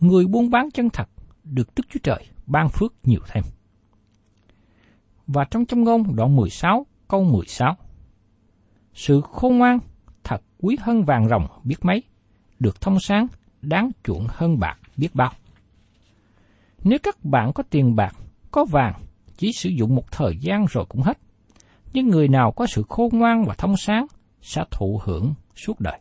Người 0.00 0.26
buôn 0.26 0.50
bán 0.50 0.70
chân 0.70 0.90
thật 0.90 1.08
được 1.44 1.68
Đức 1.76 1.82
Chúa 1.88 2.00
Trời 2.02 2.26
ban 2.46 2.68
phước 2.68 2.94
nhiều 3.02 3.20
thêm. 3.28 3.44
Và 5.26 5.44
trong 5.50 5.66
trong 5.66 5.84
ngôn 5.84 6.16
đoạn 6.16 6.36
16 6.36 6.86
câu 7.08 7.24
16 7.24 7.76
Sự 8.94 9.20
khôn 9.20 9.58
ngoan 9.58 9.78
thật 10.24 10.42
quý 10.58 10.76
hơn 10.80 11.04
vàng 11.04 11.28
rồng 11.28 11.46
biết 11.64 11.84
mấy, 11.84 12.02
được 12.58 12.80
thông 12.80 13.00
sáng 13.00 13.26
đáng 13.62 13.90
chuộng 14.04 14.26
hơn 14.28 14.58
bạc 14.58 14.78
biết 14.96 15.14
bao. 15.14 15.32
Nếu 16.84 16.98
các 17.02 17.24
bạn 17.24 17.52
có 17.52 17.62
tiền 17.70 17.96
bạc, 17.96 18.16
có 18.50 18.64
vàng, 18.64 19.02
chỉ 19.36 19.52
sử 19.52 19.68
dụng 19.68 19.94
một 19.94 20.12
thời 20.12 20.36
gian 20.40 20.64
rồi 20.70 20.84
cũng 20.88 21.02
hết. 21.02 21.18
Nhưng 21.92 22.08
người 22.08 22.28
nào 22.28 22.52
có 22.52 22.66
sự 22.66 22.82
khôn 22.88 23.08
ngoan 23.12 23.44
và 23.44 23.54
thông 23.58 23.76
sáng 23.76 24.06
sẽ 24.40 24.64
thụ 24.70 25.00
hưởng 25.04 25.34
suốt 25.56 25.80
đời. 25.80 26.00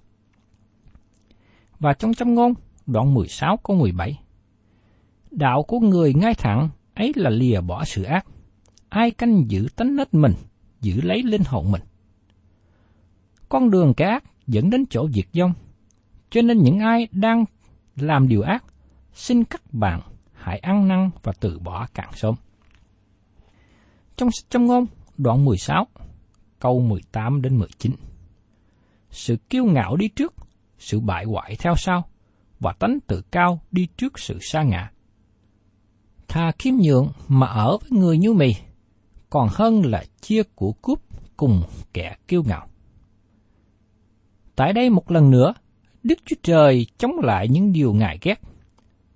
Và 1.79 1.93
trong 1.93 2.13
trăm 2.13 2.35
ngôn, 2.35 2.53
đoạn 2.85 3.13
16 3.13 3.57
câu 3.57 3.77
17. 3.77 4.22
Đạo 5.33 5.63
của 5.63 5.79
người 5.79 6.13
ngay 6.13 6.33
thẳng 6.33 6.69
ấy 6.93 7.11
là 7.15 7.29
lìa 7.29 7.61
bỏ 7.61 7.85
sự 7.85 8.03
ác. 8.03 8.25
Ai 8.89 9.11
canh 9.11 9.51
giữ 9.51 9.67
tánh 9.75 9.95
nết 9.95 10.13
mình, 10.13 10.33
giữ 10.81 11.01
lấy 11.01 11.23
linh 11.23 11.43
hồn 11.45 11.71
mình. 11.71 11.81
Con 13.49 13.69
đường 13.69 13.93
kẻ 13.93 14.05
ác 14.05 14.23
dẫn 14.47 14.69
đến 14.69 14.85
chỗ 14.89 15.09
diệt 15.09 15.25
vong. 15.39 15.53
Cho 16.29 16.41
nên 16.41 16.63
những 16.63 16.79
ai 16.79 17.07
đang 17.11 17.45
làm 17.95 18.27
điều 18.27 18.41
ác, 18.41 18.63
xin 19.13 19.43
các 19.43 19.61
bạn 19.73 20.01
hãy 20.33 20.59
ăn 20.59 20.87
năn 20.87 21.09
và 21.23 21.33
từ 21.39 21.59
bỏ 21.59 21.87
càng 21.93 22.11
sớm. 22.15 22.35
Trong 24.17 24.29
trong 24.49 24.65
ngôn 24.65 24.85
đoạn 25.17 25.45
16, 25.45 25.87
câu 26.59 26.81
18 26.81 27.41
đến 27.41 27.57
19. 27.57 27.91
Sự 29.09 29.37
kiêu 29.49 29.65
ngạo 29.65 29.95
đi 29.95 30.07
trước, 30.07 30.33
sự 30.77 30.99
bại 30.99 31.25
hoại 31.25 31.55
theo 31.59 31.73
sau, 31.77 32.07
và 32.59 32.73
tánh 32.73 32.99
tự 33.07 33.21
cao 33.31 33.61
đi 33.71 33.87
trước 33.97 34.19
sự 34.19 34.37
sa 34.41 34.63
ngã. 34.63 34.91
Thà 36.27 36.51
khiêm 36.59 36.73
nhượng 36.75 37.11
mà 37.27 37.47
ở 37.47 37.77
với 37.77 37.99
người 37.99 38.17
như 38.17 38.33
mì, 38.33 38.55
còn 39.29 39.47
hơn 39.51 39.85
là 39.85 40.03
chia 40.21 40.43
của 40.55 40.71
cúp 40.81 40.99
cùng 41.37 41.61
kẻ 41.93 42.15
kiêu 42.27 42.43
ngạo. 42.43 42.67
Tại 44.55 44.73
đây 44.73 44.89
một 44.89 45.11
lần 45.11 45.31
nữa, 45.31 45.53
Đức 46.03 46.19
Chúa 46.25 46.35
Trời 46.43 46.85
chống 46.97 47.11
lại 47.23 47.47
những 47.47 47.73
điều 47.73 47.93
Ngài 47.93 48.19
ghét. 48.21 48.41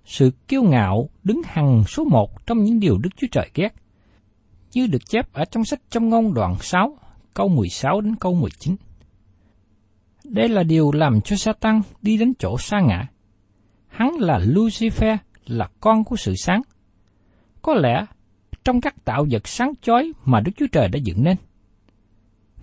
Sự 0.04 0.30
kiêu 0.48 0.62
ngạo 0.62 1.08
đứng 1.24 1.40
hằng 1.44 1.84
số 1.88 2.04
một 2.04 2.46
trong 2.46 2.64
những 2.64 2.80
điều 2.80 2.98
Đức 2.98 3.10
Chúa 3.16 3.26
Trời 3.32 3.50
ghét, 3.54 3.74
như 4.72 4.86
được 4.86 5.06
chép 5.08 5.32
ở 5.32 5.44
trong 5.44 5.64
sách 5.64 5.80
trong 5.90 6.08
ngôn 6.08 6.34
đoạn 6.34 6.56
6, 6.60 6.98
câu 7.34 7.48
16 7.48 8.00
đến 8.00 8.16
câu 8.16 8.34
19. 8.34 8.76
Đây 10.24 10.48
là 10.48 10.62
điều 10.62 10.92
làm 10.92 11.20
cho 11.20 11.36
Satan 11.36 11.80
đi 12.02 12.16
đến 12.16 12.32
chỗ 12.38 12.58
xa 12.58 12.80
ngã. 12.80 13.08
Hắn 13.88 14.10
là 14.18 14.38
Lucifer, 14.38 15.16
là 15.46 15.68
con 15.80 16.04
của 16.04 16.16
sự 16.16 16.34
sáng. 16.36 16.62
Có 17.62 17.74
lẽ 17.74 18.06
trong 18.64 18.80
các 18.80 19.04
tạo 19.04 19.26
vật 19.30 19.48
sáng 19.48 19.72
chói 19.82 20.12
mà 20.24 20.40
Đức 20.40 20.52
Chúa 20.56 20.66
Trời 20.72 20.88
đã 20.88 20.98
dựng 20.98 21.24
nên. 21.24 21.36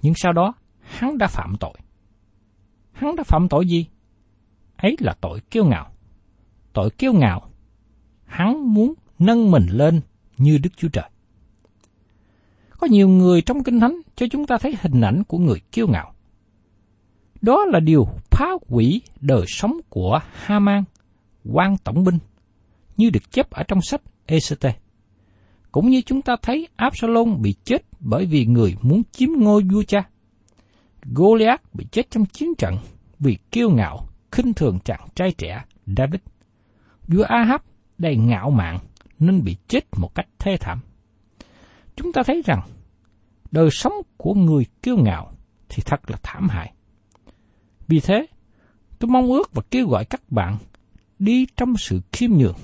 Nhưng 0.02 0.14
sau 0.16 0.34
đó, 0.34 0.54
hắn 0.82 1.18
đã 1.18 1.28
phạm 1.28 1.56
tội. 1.60 1.74
Hắn 2.92 3.16
đã 3.16 3.24
phạm 3.24 3.50
tội 3.50 3.68
gì? 3.68 3.88
Ấy 4.78 4.96
là 5.00 5.14
tội 5.22 5.40
kiêu 5.52 5.66
ngạo. 5.66 5.92
Tội 6.74 6.90
kiêu 6.90 7.14
ngạo, 7.14 7.50
hắn 8.26 8.74
muốn 8.74 8.94
nâng 9.20 9.52
mình 9.52 9.66
lên 9.70 10.02
như 10.38 10.58
Đức 10.58 10.70
Chúa 10.78 10.88
Trời. 10.88 11.10
Có 12.70 12.88
nhiều 12.88 13.10
người 13.10 13.42
trong 13.42 13.64
Kinh 13.64 13.80
Thánh 13.80 14.02
cho 14.16 14.26
chúng 14.32 14.48
ta 14.48 14.58
thấy 14.58 14.76
hình 14.82 15.02
ảnh 15.02 15.24
của 15.28 15.38
người 15.38 15.60
kiêu 15.72 15.88
ngạo. 15.88 16.14
Đó 17.42 17.66
là 17.66 17.80
điều 17.80 18.08
phá 18.32 18.46
hủy 18.68 19.02
đời 19.22 19.46
sống 19.48 19.74
của 19.90 20.20
Haman, 20.32 20.84
quan 21.46 21.78
tổng 21.78 22.04
binh, 22.04 22.18
như 22.98 23.10
được 23.10 23.32
chép 23.32 23.52
ở 23.52 23.64
trong 23.64 23.82
sách 23.82 24.02
ECT. 24.26 24.85
Cũng 25.76 25.90
như 25.90 26.02
chúng 26.02 26.22
ta 26.22 26.36
thấy 26.42 26.68
Absalom 26.76 27.42
bị 27.42 27.56
chết 27.64 27.78
bởi 28.00 28.26
vì 28.26 28.46
người 28.46 28.76
muốn 28.82 29.04
chiếm 29.12 29.30
ngôi 29.38 29.64
vua 29.64 29.84
cha. 29.84 30.10
Goliath 31.04 31.62
bị 31.74 31.86
chết 31.92 32.12
trong 32.12 32.26
chiến 32.26 32.56
trận 32.58 32.76
vì 33.20 33.38
kiêu 33.52 33.70
ngạo, 33.70 34.08
khinh 34.32 34.54
thường 34.54 34.80
chàng 34.86 35.08
trai 35.16 35.32
trẻ 35.32 35.64
David. 35.98 36.22
Vua 37.08 37.24
Ahab 37.24 37.62
đầy 37.98 38.16
ngạo 38.16 38.50
mạn 38.50 38.80
nên 39.20 39.44
bị 39.44 39.56
chết 39.68 39.86
một 39.98 40.16
cách 40.16 40.28
thê 40.40 40.58
thảm. 40.58 40.80
Chúng 41.96 42.14
ta 42.14 42.24
thấy 42.24 42.42
rằng 42.46 42.62
đời 43.52 43.70
sống 43.72 43.94
của 44.18 44.34
người 44.34 44.66
kiêu 44.82 44.98
ngạo 44.98 45.32
thì 45.70 45.84
thật 45.86 46.12
là 46.12 46.18
thảm 46.24 46.50
hại. 46.50 46.74
Vì 47.88 48.00
thế, 48.00 48.26
tôi 49.00 49.10
mong 49.10 49.32
ước 49.32 49.54
và 49.54 49.62
kêu 49.72 49.88
gọi 49.88 50.06
các 50.06 50.22
bạn 50.32 50.58
đi 51.20 51.46
trong 51.58 51.78
sự 51.78 52.02
khiêm 52.12 52.32
nhường 52.32 52.58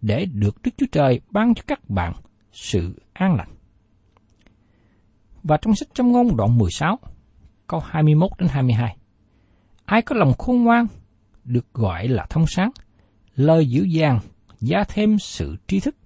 để 0.00 0.26
được 0.32 0.62
Đức 0.62 0.70
Chúa 0.76 0.86
Trời 0.92 1.20
ban 1.30 1.54
cho 1.54 1.62
các 1.66 1.90
bạn 1.90 2.12
sự 2.56 3.00
an 3.12 3.34
lành. 3.34 3.48
Và 5.42 5.56
trong 5.56 5.74
sách 5.74 5.88
trong 5.94 6.12
ngôn 6.12 6.36
đoạn 6.36 6.58
16, 6.58 6.98
câu 7.66 7.80
21 7.80 8.30
đến 8.38 8.48
22. 8.48 8.96
Ai 9.84 10.02
có 10.02 10.16
lòng 10.16 10.32
khôn 10.38 10.64
ngoan 10.64 10.86
được 11.44 11.74
gọi 11.74 12.08
là 12.08 12.26
thông 12.30 12.46
sáng, 12.46 12.70
lời 13.34 13.66
dữ 13.66 13.82
dàng 13.82 14.20
gia 14.60 14.84
thêm 14.88 15.18
sự 15.18 15.56
tri 15.66 15.80
thức. 15.80 15.96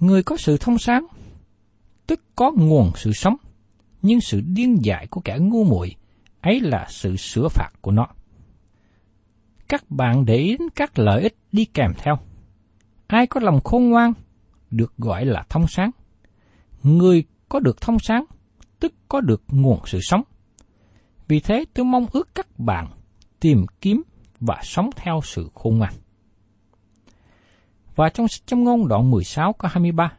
Người 0.00 0.22
có 0.22 0.36
sự 0.36 0.56
thông 0.60 0.78
sáng, 0.78 1.06
tức 2.06 2.20
có 2.36 2.50
nguồn 2.56 2.90
sự 2.94 3.12
sống, 3.12 3.36
nhưng 4.02 4.20
sự 4.20 4.40
điên 4.40 4.84
dại 4.84 5.06
của 5.06 5.20
kẻ 5.20 5.38
ngu 5.40 5.64
muội 5.64 5.94
ấy 6.40 6.60
là 6.60 6.86
sự 6.88 7.16
sửa 7.16 7.48
phạt 7.48 7.70
của 7.80 7.90
nó. 7.90 8.06
Các 9.68 9.90
bạn 9.90 10.24
để 10.24 10.36
ý 10.36 10.56
đến 10.56 10.68
các 10.74 10.98
lợi 10.98 11.22
ích 11.22 11.36
đi 11.52 11.64
kèm 11.64 11.92
theo. 11.96 12.18
Ai 13.06 13.26
có 13.26 13.40
lòng 13.40 13.60
khôn 13.64 13.88
ngoan 13.90 14.12
được 14.72 14.96
gọi 14.98 15.24
là 15.24 15.44
thông 15.48 15.66
sáng. 15.68 15.90
Người 16.82 17.24
có 17.48 17.60
được 17.60 17.80
thông 17.80 17.98
sáng, 17.98 18.24
tức 18.80 18.94
có 19.08 19.20
được 19.20 19.42
nguồn 19.48 19.80
sự 19.86 19.98
sống. 20.02 20.22
Vì 21.28 21.40
thế 21.40 21.64
tôi 21.74 21.84
mong 21.84 22.06
ước 22.12 22.34
các 22.34 22.58
bạn 22.58 22.88
tìm 23.40 23.66
kiếm 23.80 24.02
và 24.40 24.60
sống 24.62 24.90
theo 24.96 25.20
sự 25.24 25.50
khôn 25.54 25.78
ngoan. 25.78 25.92
Và 27.96 28.08
trong 28.08 28.28
sách 28.28 28.46
châm 28.46 28.64
ngôn 28.64 28.88
đoạn 28.88 29.10
16 29.10 29.52
có 29.52 29.68
23, 29.68 30.12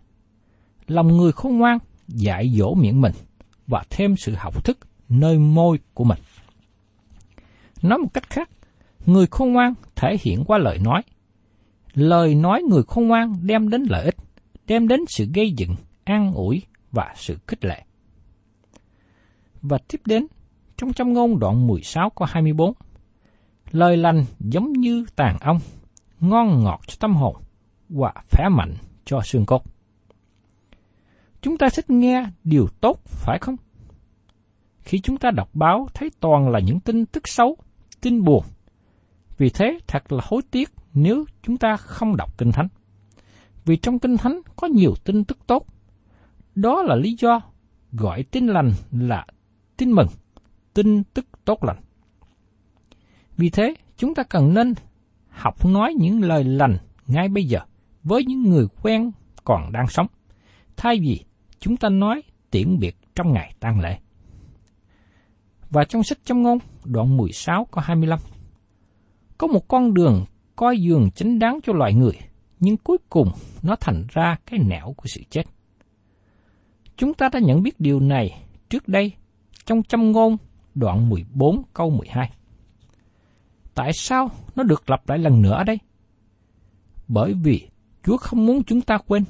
lòng 0.88 1.18
người 1.18 1.32
khôn 1.32 1.58
ngoan 1.58 1.78
dạy 2.08 2.50
dỗ 2.58 2.74
miệng 2.74 3.02
mình 3.02 3.14
và 3.68 3.84
thêm 3.90 4.16
sự 4.18 4.34
học 4.38 4.66
thức 4.66 4.78
nơi 5.10 5.38
môi 5.38 5.80
của 5.94 6.04
mình. 6.04 6.20
Nói 7.82 8.00
một 8.00 8.14
cách 8.14 8.30
khác, 8.30 8.50
người 9.06 9.28
khôn 9.32 9.54
ngoan 9.54 9.74
thể 9.96 10.18
hiện 10.22 10.44
qua 10.46 10.58
lời 10.58 10.80
nói. 10.80 11.02
Lời 11.94 12.36
nói 12.36 12.62
người 12.70 12.84
khôn 12.84 13.08
ngoan 13.08 13.34
đem 13.42 13.70
đến 13.70 13.84
lợi 13.90 14.06
ích, 14.06 14.16
đem 14.68 14.88
đến 14.88 15.00
sự 15.08 15.26
gây 15.34 15.52
dựng, 15.52 15.76
an 16.04 16.34
ủi 16.34 16.62
và 16.92 17.14
sự 17.16 17.38
khích 17.48 17.66
lệ. 17.66 17.84
Và 19.62 19.78
tiếp 19.88 20.02
đến, 20.06 20.28
trong 20.78 20.94
trong 20.94 21.14
ngôn 21.14 21.40
đoạn 21.40 21.68
16 21.68 22.10
có 22.10 22.26
24, 22.30 22.74
lời 23.72 23.98
lành 23.98 24.26
giống 24.40 24.72
như 24.72 25.06
tàn 25.16 25.38
ong, 25.40 25.60
ngon 26.20 26.64
ngọt 26.64 26.82
cho 26.88 26.96
tâm 27.00 27.16
hồn 27.16 27.36
và 27.90 28.14
khỏe 28.32 28.50
mạnh 28.50 28.74
cho 29.06 29.22
xương 29.22 29.46
cốt. 29.46 29.64
Chúng 31.42 31.58
ta 31.58 31.68
thích 31.76 31.90
nghe 31.90 32.26
điều 32.44 32.68
tốt, 32.82 33.00
phải 33.06 33.40
không? 33.42 33.56
Khi 34.80 35.00
chúng 35.00 35.18
ta 35.18 35.32
đọc 35.32 35.50
báo 35.54 35.88
thấy 35.94 36.12
toàn 36.20 36.50
là 36.50 36.60
những 36.60 36.80
tin 36.80 37.06
tức 37.06 37.28
xấu, 37.28 37.58
tin 38.02 38.24
buồn. 38.24 38.44
Vì 39.38 39.50
thế 39.50 39.80
thật 39.88 40.12
là 40.12 40.24
hối 40.28 40.42
tiếc 40.52 40.70
nếu 40.94 41.26
chúng 41.42 41.58
ta 41.58 41.76
không 41.78 42.18
đọc 42.18 42.38
Kinh 42.38 42.52
Thánh. 42.52 42.68
Vì 43.66 43.78
trong 43.78 44.00
Kinh 44.00 44.18
Thánh 44.18 44.42
có 44.56 44.68
nhiều 44.68 44.94
tin 45.04 45.24
tức 45.24 45.38
tốt. 45.48 45.66
Đó 46.56 46.84
là 46.84 46.96
lý 46.96 47.16
do 47.20 47.42
gọi 47.92 48.24
tin 48.24 48.48
lành 48.48 48.72
là 48.92 49.26
tin 49.78 49.92
mừng, 49.92 50.08
tin 50.74 51.04
tức 51.04 51.26
tốt 51.46 51.64
lành. 51.64 51.82
Vì 53.38 53.50
thế, 53.50 53.74
chúng 53.98 54.16
ta 54.16 54.24
cần 54.24 54.54
nên 54.54 54.74
học 55.30 55.66
nói 55.66 55.94
những 56.00 56.22
lời 56.22 56.44
lành 56.44 56.78
ngay 57.08 57.30
bây 57.30 57.44
giờ 57.44 57.60
với 58.04 58.24
những 58.26 58.44
người 58.44 58.68
quen 58.82 59.12
còn 59.44 59.72
đang 59.72 59.88
sống, 59.88 60.08
thay 60.78 61.00
vì 61.00 61.20
chúng 61.60 61.78
ta 61.78 61.90
nói 61.90 62.22
tiễn 62.52 62.80
biệt 62.80 62.98
trong 63.16 63.34
ngày 63.34 63.54
tang 63.60 63.80
lễ. 63.80 64.00
Và 65.70 65.84
trong 65.84 66.04
sách 66.04 66.18
châm 66.26 66.42
ngôn, 66.42 66.58
đoạn 66.86 67.18
16 67.18 67.68
có 67.72 67.82
25. 67.82 68.20
Có 69.38 69.48
một 69.48 69.68
con 69.68 69.94
đường 69.94 70.26
coi 70.56 70.82
dường 70.82 71.10
chính 71.12 71.40
đáng 71.40 71.60
cho 71.64 71.74
loài 71.74 71.94
người, 71.94 72.14
nhưng 72.64 72.78
cuối 72.78 72.98
cùng 73.10 73.32
nó 73.64 73.76
thành 73.76 74.06
ra 74.10 74.36
cái 74.46 74.60
nẻo 74.60 74.94
của 74.98 75.06
sự 75.06 75.22
chết. 75.30 75.44
Chúng 76.98 77.14
ta 77.14 77.30
đã 77.34 77.40
nhận 77.40 77.64
biết 77.64 77.80
điều 77.80 78.00
này 78.00 78.44
trước 78.70 78.88
đây 78.88 79.12
trong 79.66 79.84
châm 79.84 80.12
ngôn 80.12 80.38
đoạn 80.76 81.10
14 81.10 81.64
câu 81.74 81.90
12. 81.90 82.32
Tại 83.76 83.94
sao 83.94 84.32
nó 84.56 84.64
được 84.64 84.90
lặp 84.90 85.10
lại 85.10 85.20
lần 85.20 85.42
nữa 85.42 85.54
ở 85.54 85.64
đây? 85.64 85.80
Bởi 87.08 87.34
vì 87.34 87.68
Chúa 88.04 88.18
không 88.18 88.46
muốn 88.46 88.64
chúng 88.64 88.82
ta 88.82 88.98
quên. 89.08 89.24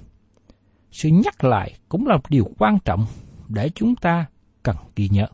Sự 0.91 1.10
nhắc 1.10 1.43
lại 1.43 1.74
cũng 1.89 2.08
là 2.08 2.15
một 2.15 2.30
điều 2.30 2.46
quan 2.58 2.78
trọng 2.86 3.06
để 3.50 3.69
chúng 3.76 3.96
ta 3.96 4.26
cần 4.63 4.76
ghi 4.96 5.10
nhớ. 5.12 5.26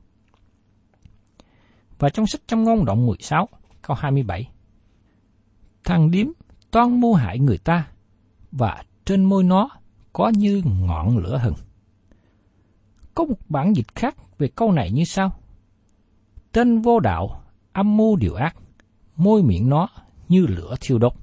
Và 1.99 2.09
trong 2.09 2.27
sách 2.27 2.41
châm 2.47 2.63
ngôn 2.63 2.85
đoạn 2.85 3.05
16, 3.05 3.49
câu 3.81 3.97
27. 3.99 4.49
Thằng 5.83 6.11
điếm 6.11 6.27
toan 6.71 7.01
mưu 7.01 7.13
hại 7.13 7.39
người 7.39 7.57
ta, 7.57 7.87
và 8.51 8.83
trên 9.05 9.23
môi 9.23 9.43
nó 9.43 9.69
có 10.13 10.29
như 10.29 10.61
ngọn 10.85 11.17
lửa 11.17 11.39
hừng. 11.43 11.55
Có 13.15 13.25
một 13.25 13.37
bản 13.49 13.75
dịch 13.75 13.95
khác 13.95 14.15
về 14.37 14.47
câu 14.47 14.71
này 14.71 14.91
như 14.91 15.03
sau. 15.03 15.31
Tên 16.51 16.81
vô 16.81 16.99
đạo, 16.99 17.41
âm 17.73 17.97
mưu 17.97 18.15
điều 18.15 18.35
ác, 18.35 18.55
môi 19.15 19.43
miệng 19.43 19.69
nó 19.69 19.87
như 20.29 20.47
lửa 20.47 20.75
thiêu 20.81 20.99
đốt. 20.99 21.13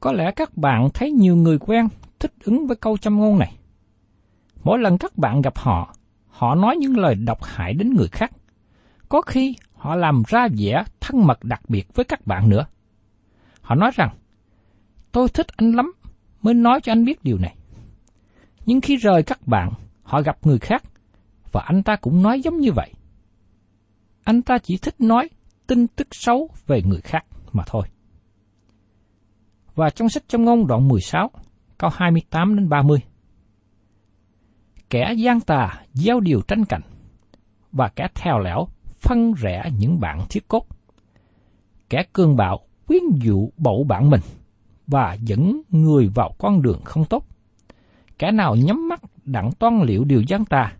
Có 0.00 0.12
lẽ 0.12 0.30
các 0.30 0.56
bạn 0.56 0.88
thấy 0.94 1.10
nhiều 1.10 1.36
người 1.36 1.58
quen 1.58 1.88
thích 2.18 2.32
ứng 2.44 2.66
với 2.66 2.76
câu 2.76 2.96
châm 2.96 3.18
ngôn 3.18 3.38
này. 3.38 3.56
Mỗi 4.64 4.78
lần 4.78 4.98
các 4.98 5.18
bạn 5.18 5.42
gặp 5.42 5.58
họ, 5.58 5.94
họ 6.28 6.54
nói 6.54 6.76
những 6.76 6.96
lời 6.96 7.14
độc 7.14 7.44
hại 7.44 7.74
đến 7.74 7.94
người 7.94 8.08
khác. 8.08 8.32
Có 9.08 9.22
khi 9.22 9.56
họ 9.72 9.94
làm 9.94 10.22
ra 10.26 10.48
vẻ 10.58 10.84
thân 11.00 11.26
mật 11.26 11.44
đặc 11.44 11.62
biệt 11.68 11.94
với 11.94 12.04
các 12.04 12.26
bạn 12.26 12.48
nữa. 12.48 12.66
Họ 13.64 13.74
nói 13.74 13.90
rằng, 13.94 14.16
tôi 15.12 15.28
thích 15.28 15.46
anh 15.56 15.72
lắm, 15.72 15.92
mới 16.42 16.54
nói 16.54 16.80
cho 16.82 16.92
anh 16.92 17.04
biết 17.04 17.24
điều 17.24 17.38
này. 17.38 17.56
Nhưng 18.66 18.80
khi 18.80 18.96
rời 18.96 19.22
các 19.22 19.46
bạn, 19.46 19.72
họ 20.02 20.22
gặp 20.22 20.38
người 20.42 20.58
khác, 20.58 20.82
và 21.52 21.62
anh 21.66 21.82
ta 21.82 21.96
cũng 21.96 22.22
nói 22.22 22.40
giống 22.40 22.56
như 22.56 22.72
vậy. 22.72 22.92
Anh 24.24 24.42
ta 24.42 24.58
chỉ 24.58 24.76
thích 24.76 24.94
nói 24.98 25.28
tin 25.66 25.86
tức 25.86 26.08
xấu 26.10 26.50
về 26.66 26.82
người 26.82 27.00
khác 27.00 27.24
mà 27.52 27.64
thôi. 27.66 27.82
Và 29.74 29.90
trong 29.90 30.08
sách 30.08 30.22
trong 30.28 30.44
ngôn 30.44 30.66
đoạn 30.66 30.88
16, 30.88 31.30
câu 31.78 31.90
28 31.94 32.56
đến 32.56 32.68
30. 32.68 32.98
Kẻ 34.90 35.14
gian 35.16 35.40
tà 35.40 35.82
gieo 35.92 36.20
điều 36.20 36.40
tranh 36.40 36.64
cạnh, 36.64 36.82
và 37.72 37.88
kẻ 37.96 38.08
theo 38.14 38.38
lẻo 38.38 38.66
phân 39.00 39.32
rẽ 39.32 39.70
những 39.78 40.00
bạn 40.00 40.18
thiết 40.30 40.48
cốt. 40.48 40.66
Kẻ 41.88 42.04
cương 42.12 42.36
bạo 42.36 42.60
quyến 42.86 43.02
dụ 43.14 43.50
bậu 43.56 43.84
bạn 43.84 44.10
mình, 44.10 44.20
và 44.86 45.16
dẫn 45.20 45.62
người 45.70 46.08
vào 46.14 46.34
con 46.38 46.62
đường 46.62 46.80
không 46.84 47.04
tốt. 47.04 47.26
Kẻ 48.18 48.30
nào 48.30 48.56
nhắm 48.56 48.88
mắt 48.88 49.00
đặng 49.24 49.52
toan 49.52 49.82
liệu 49.82 50.04
điều 50.04 50.22
gian 50.22 50.44
tà, 50.44 50.72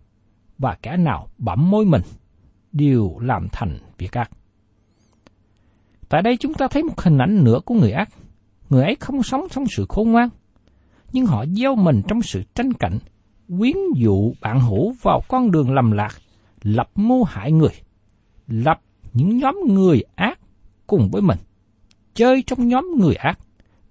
và 0.57 0.77
kẻ 0.81 0.97
nào 0.97 1.27
bẩm 1.37 1.71
môi 1.71 1.85
mình, 1.85 2.01
đều 2.71 3.19
làm 3.19 3.47
thành 3.51 3.77
việc 3.97 4.11
ác. 4.11 4.31
Tại 6.09 6.21
đây 6.21 6.37
chúng 6.37 6.53
ta 6.53 6.67
thấy 6.67 6.83
một 6.83 7.01
hình 7.01 7.17
ảnh 7.17 7.43
nữa 7.43 7.59
của 7.65 7.75
người 7.75 7.91
ác. 7.91 8.09
Người 8.69 8.83
ấy 8.83 8.95
không 8.99 9.23
sống 9.23 9.47
trong 9.51 9.65
sự 9.67 9.85
khôn 9.89 10.11
ngoan, 10.11 10.29
nhưng 11.13 11.25
họ 11.25 11.45
gieo 11.45 11.75
mình 11.75 12.01
trong 12.07 12.21
sự 12.21 12.43
tranh 12.55 12.73
cạnh, 12.73 12.99
quyến 13.59 13.75
dụ 13.95 14.33
bạn 14.41 14.59
hữu 14.59 14.93
vào 15.01 15.21
con 15.27 15.51
đường 15.51 15.73
lầm 15.73 15.91
lạc, 15.91 16.15
lập 16.61 16.89
mưu 16.95 17.23
hại 17.23 17.51
người, 17.51 17.73
lập 18.47 18.81
những 19.13 19.37
nhóm 19.37 19.59
người 19.67 20.03
ác 20.15 20.39
cùng 20.87 21.09
với 21.11 21.21
mình, 21.21 21.37
chơi 22.15 22.43
trong 22.47 22.67
nhóm 22.67 22.85
người 22.97 23.15
ác, 23.15 23.39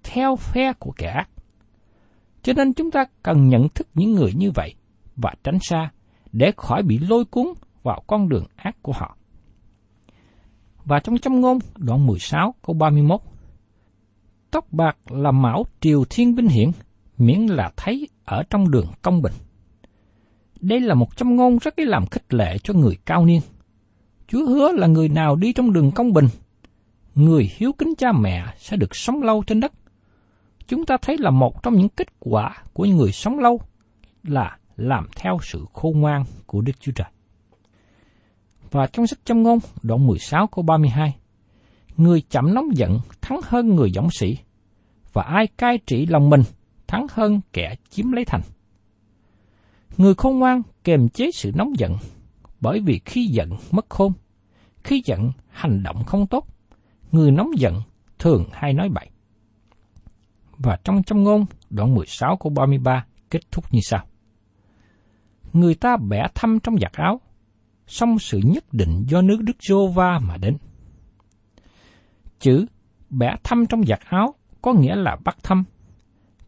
theo 0.03 0.37
phe 0.37 0.73
của 0.73 0.93
kẻ 0.97 1.09
ác. 1.09 1.29
Cho 2.43 2.53
nên 2.53 2.73
chúng 2.73 2.91
ta 2.91 3.05
cần 3.23 3.49
nhận 3.49 3.69
thức 3.69 3.89
những 3.95 4.13
người 4.13 4.33
như 4.37 4.51
vậy 4.51 4.75
và 5.17 5.35
tránh 5.45 5.59
xa 5.61 5.91
để 6.33 6.53
khỏi 6.57 6.83
bị 6.83 6.99
lôi 6.99 7.25
cuốn 7.25 7.47
vào 7.83 8.03
con 8.07 8.29
đường 8.29 8.45
ác 8.57 8.77
của 8.83 8.93
họ. 8.93 9.17
Và 10.85 11.01
trong 11.01 11.19
châm 11.19 11.41
ngôn 11.41 11.59
đoạn 11.77 12.07
16 12.07 12.55
câu 12.63 12.75
31 12.75 13.21
Tóc 14.51 14.73
bạc 14.73 14.97
là 15.11 15.31
mão 15.31 15.67
triều 15.81 16.05
thiên 16.11 16.35
vinh 16.35 16.49
hiển, 16.49 16.71
miễn 17.19 17.47
là 17.47 17.73
thấy 17.77 18.09
ở 18.25 18.43
trong 18.51 18.71
đường 18.71 18.87
công 19.03 19.23
bình. 19.23 19.33
Đây 20.61 20.81
là 20.81 20.95
một 20.95 21.17
châm 21.17 21.37
ngôn 21.37 21.59
rất 21.59 21.79
là 21.79 21.85
làm 21.89 22.07
khích 22.07 22.35
lệ 22.35 22.57
cho 22.63 22.75
người 22.75 22.97
cao 23.07 23.27
niên. 23.27 23.41
Chúa 24.29 24.47
hứa 24.47 24.73
là 24.73 24.87
người 24.87 25.09
nào 25.09 25.37
đi 25.37 25.53
trong 25.53 25.73
đường 25.73 25.91
công 25.91 26.13
bình, 26.13 26.29
người 27.15 27.51
hiếu 27.57 27.73
kính 27.73 27.95
cha 27.99 28.13
mẹ 28.13 28.45
sẽ 28.59 28.77
được 28.77 28.97
sống 28.97 29.23
lâu 29.23 29.43
trên 29.47 29.61
đất. 29.61 29.73
Chúng 30.69 30.87
ta 30.87 30.97
thấy 31.03 31.17
là 31.19 31.31
một 31.31 31.63
trong 31.63 31.75
những 31.75 31.89
kết 31.89 32.09
quả 32.21 32.63
của 32.73 32.85
người 32.85 33.13
sống 33.13 33.39
lâu 33.39 33.61
là 34.23 34.59
làm 34.77 35.09
theo 35.17 35.39
sự 35.43 35.65
khôn 35.73 36.01
ngoan 36.01 36.25
của 36.47 36.61
Đức 36.61 36.81
Chúa 36.81 36.93
Trời. 36.93 37.09
Và 38.71 38.87
trong 38.87 39.07
sách 39.07 39.19
châm 39.25 39.43
ngôn, 39.43 39.59
đoạn 39.83 40.07
16 40.07 40.47
câu 40.47 40.63
32, 40.63 41.17
Người 41.97 42.21
chậm 42.21 42.55
nóng 42.55 42.77
giận 42.77 42.99
thắng 43.21 43.41
hơn 43.45 43.75
người 43.75 43.91
dũng 43.95 44.09
sĩ, 44.11 44.37
và 45.13 45.23
ai 45.23 45.47
cai 45.47 45.79
trị 45.79 46.07
lòng 46.07 46.31
mình 46.31 46.43
thắng 46.87 47.07
hơn 47.11 47.41
kẻ 47.53 47.75
chiếm 47.91 48.13
lấy 48.13 48.25
thành. 48.25 48.41
Người 49.97 50.15
khôn 50.15 50.39
ngoan 50.39 50.63
kềm 50.85 51.09
chế 51.09 51.31
sự 51.35 51.53
nóng 51.55 51.79
giận, 51.79 51.97
bởi 52.61 52.81
vì 52.81 53.01
khi 53.05 53.27
giận 53.27 53.51
mất 53.71 53.87
khôn, 53.89 54.13
khi 54.85 55.03
giận 55.05 55.33
hành 55.49 55.83
động 55.83 56.05
không 56.05 56.27
tốt, 56.27 56.47
người 57.15 57.31
nóng 57.31 57.51
giận 57.57 57.81
thường 58.19 58.45
hay 58.53 58.73
nói 58.73 58.89
bậy. 58.89 59.09
Và 60.59 60.79
trong 60.85 61.03
châm 61.03 61.23
ngôn, 61.23 61.45
đoạn 61.71 61.95
16 61.95 62.37
câu 62.37 62.53
33 62.53 63.07
kết 63.31 63.41
thúc 63.51 63.65
như 63.71 63.81
sau. 63.83 64.07
Người 65.53 65.75
ta 65.75 65.97
bẻ 65.97 66.27
thăm 66.35 66.59
trong 66.61 66.79
giặt 66.79 66.93
áo, 66.93 67.21
song 67.87 68.19
sự 68.19 68.41
nhất 68.45 68.65
định 68.73 69.05
do 69.09 69.23
nước 69.23 69.39
Đức 69.43 69.57
giô 69.69 69.89
va 69.89 70.19
mà 70.19 70.37
đến. 70.37 70.57
Chữ 72.39 72.67
bẻ 73.11 73.35
thăm 73.45 73.67
trong 73.67 73.87
giặt 73.87 74.01
áo 74.05 74.35
có 74.63 74.73
nghĩa 74.73 74.95
là 74.97 75.17
bắt 75.25 75.37
thăm. 75.43 75.65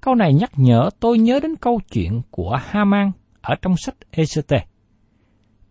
Câu 0.00 0.14
này 0.14 0.34
nhắc 0.34 0.50
nhở 0.56 0.90
tôi 1.00 1.18
nhớ 1.18 1.40
đến 1.42 1.56
câu 1.56 1.80
chuyện 1.92 2.22
của 2.30 2.58
Haman 2.62 3.12
ở 3.40 3.54
trong 3.62 3.76
sách 3.76 3.94
ECT. 4.10 4.52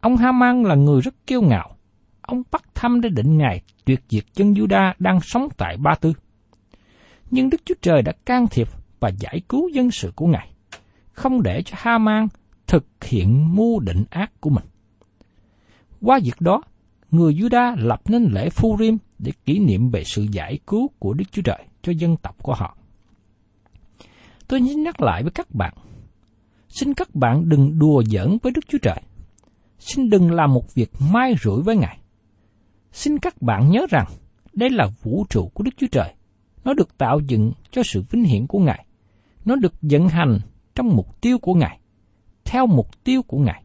Ông 0.01 0.17
Haman 0.17 0.63
là 0.63 0.75
người 0.75 1.01
rất 1.01 1.27
kiêu 1.27 1.41
ngạo. 1.41 1.74
Ông 2.25 2.41
bắt 2.51 2.63
thăm 2.75 3.01
để 3.01 3.09
định 3.09 3.37
ngày 3.37 3.61
tuyệt 3.85 4.01
diệt 4.09 4.23
dân 4.35 4.53
Juda 4.53 4.93
đang 4.99 5.19
sống 5.21 5.47
tại 5.57 5.77
Ba 5.77 5.95
Tư. 5.95 6.13
Nhưng 7.31 7.49
Đức 7.49 7.61
Chúa 7.65 7.75
Trời 7.81 8.01
đã 8.01 8.11
can 8.25 8.47
thiệp 8.51 8.67
và 8.99 9.09
giải 9.19 9.41
cứu 9.49 9.69
dân 9.69 9.91
sự 9.91 10.11
của 10.15 10.27
Ngài, 10.27 10.49
không 11.11 11.43
để 11.43 11.61
cho 11.65 11.75
Haman 11.79 12.27
thực 12.67 12.85
hiện 13.03 13.55
mưu 13.55 13.79
định 13.79 14.03
ác 14.09 14.31
của 14.39 14.49
mình. 14.49 14.65
Qua 16.01 16.19
việc 16.23 16.41
đó, 16.41 16.61
người 17.11 17.33
Juda 17.33 17.75
lập 17.77 18.01
nên 18.05 18.23
lễ 18.31 18.49
Phu 18.49 18.77
Rim 18.79 18.97
để 19.19 19.31
kỷ 19.45 19.59
niệm 19.59 19.89
về 19.89 20.03
sự 20.05 20.27
giải 20.31 20.59
cứu 20.67 20.89
của 20.99 21.13
Đức 21.13 21.25
Chúa 21.31 21.41
Trời 21.41 21.63
cho 21.81 21.91
dân 21.97 22.17
tộc 22.17 22.35
của 22.43 22.53
họ. 22.53 22.77
Tôi 24.47 24.59
xin 24.67 24.83
nhắc 24.83 25.01
lại 25.01 25.23
với 25.23 25.31
các 25.31 25.55
bạn, 25.55 25.73
xin 26.69 26.93
các 26.93 27.15
bạn 27.15 27.49
đừng 27.49 27.79
đùa 27.79 28.03
giỡn 28.03 28.37
với 28.43 28.51
Đức 28.51 28.61
Chúa 28.67 28.77
Trời. 28.81 29.01
Xin 29.79 30.09
đừng 30.09 30.31
làm 30.31 30.53
một 30.53 30.73
việc 30.73 30.91
mai 31.13 31.35
rủi 31.43 31.63
với 31.63 31.75
Ngài. 31.77 31.97
Xin 32.95 33.19
các 33.19 33.41
bạn 33.41 33.71
nhớ 33.71 33.85
rằng, 33.89 34.05
đây 34.53 34.69
là 34.69 34.87
vũ 35.03 35.25
trụ 35.29 35.51
của 35.53 35.63
Đức 35.63 35.71
Chúa 35.77 35.87
Trời. 35.91 36.13
Nó 36.63 36.73
được 36.73 36.97
tạo 36.97 37.19
dựng 37.27 37.51
cho 37.71 37.83
sự 37.83 38.03
vinh 38.09 38.23
hiển 38.23 38.47
của 38.47 38.59
Ngài. 38.59 38.85
Nó 39.45 39.55
được 39.55 39.73
vận 39.81 40.07
hành 40.07 40.39
trong 40.75 40.95
mục 40.95 41.21
tiêu 41.21 41.37
của 41.39 41.53
Ngài, 41.53 41.79
theo 42.45 42.67
mục 42.67 43.03
tiêu 43.03 43.21
của 43.23 43.37
Ngài. 43.37 43.63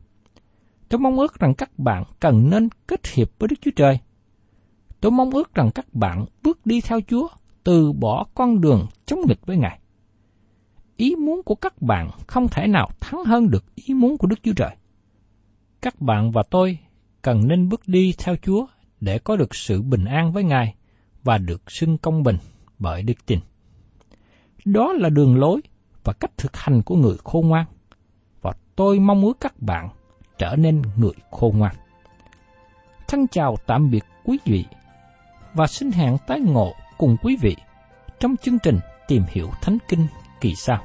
Tôi 0.89 0.99
mong 0.99 1.19
ước 1.19 1.39
rằng 1.39 1.55
các 1.55 1.79
bạn 1.79 2.05
cần 2.21 2.51
nên 2.51 2.69
kết 2.87 3.07
hiệp 3.07 3.29
với 3.39 3.49
Đức 3.49 3.57
Chúa 3.61 3.71
Trời. 3.77 3.99
Tôi 5.01 5.13
mong 5.13 5.31
ước 5.31 5.55
rằng 5.55 5.71
các 5.75 5.95
bạn 5.95 6.25
bước 6.43 6.67
đi 6.67 6.81
theo 6.81 7.01
Chúa, 7.09 7.29
từ 7.65 7.93
bỏ 7.93 8.27
con 8.35 8.61
đường 8.61 8.87
chống 9.07 9.21
nghịch 9.29 9.47
với 9.47 9.57
Ngài. 9.57 9.81
Ý 10.97 11.17
muốn 11.17 11.43
của 11.43 11.55
các 11.55 11.83
bạn 11.83 12.11
không 12.27 12.49
thể 12.49 12.67
nào 12.67 12.89
thắng 13.01 13.25
hơn 13.25 13.51
được 13.51 13.75
ý 13.75 13.95
muốn 13.95 14.19
của 14.19 14.27
Đức 14.27 14.43
Chúa 14.43 14.55
Trời. 14.57 14.77
Các 15.83 16.01
bạn 16.01 16.31
và 16.31 16.43
tôi 16.51 16.79
cần 17.23 17.49
nên 17.49 17.69
bước 17.69 17.89
đi 17.89 18.15
theo 18.19 18.37
Chúa 18.37 18.67
để 19.01 19.19
có 19.19 19.37
được 19.37 19.55
sự 19.55 19.83
bình 19.83 20.05
an 20.05 20.33
với 20.33 20.45
Ngài 20.45 20.75
và 21.25 21.39
được 21.39 21.71
xưng 21.71 21.99
công 21.99 22.23
bình 22.23 22.37
bởi 22.79 23.03
đức 23.03 23.27
tin. 23.27 23.39
Đó 24.65 24.93
là 24.93 25.09
đường 25.09 25.39
lối 25.39 25.61
và 26.05 26.13
cách 26.13 26.31
thực 26.37 26.57
hành 26.57 26.83
của 26.83 26.97
người 26.97 27.17
khôn 27.25 27.49
ngoan. 27.49 27.67
Và 28.43 28.53
tôi 28.77 28.99
mong 28.99 29.23
ước 29.23 29.41
các 29.41 29.63
bạn 29.63 29.89
trở 30.39 30.57
nên 30.57 30.83
người 30.97 31.15
khôn 31.31 31.59
ngoan. 31.59 31.75
Thân 33.09 33.27
chào 33.29 33.57
tạm 33.67 33.91
biệt 33.91 34.05
quý 34.25 34.39
vị 34.45 34.65
và 35.55 35.67
xin 35.67 35.91
hẹn 35.91 36.17
tái 36.27 36.41
ngộ 36.41 36.73
cùng 36.99 37.17
quý 37.23 37.37
vị 37.41 37.57
trong 38.21 38.37
chương 38.37 38.59
trình 38.59 38.79
Tìm 39.09 39.23
hiểu 39.29 39.51
Thánh 39.63 39.79
Kinh 39.89 40.07
kỳ 40.41 40.55
sau. 40.55 40.85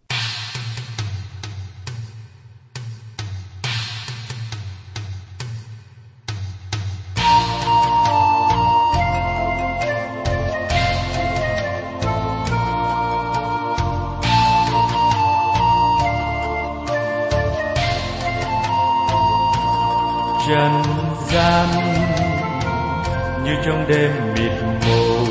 Trần 20.47 20.83
gian, 21.27 21.67
như 23.43 23.51
trong 23.65 23.85
đêm 23.87 24.11
mịt 24.33 24.51
mù, 24.87 25.25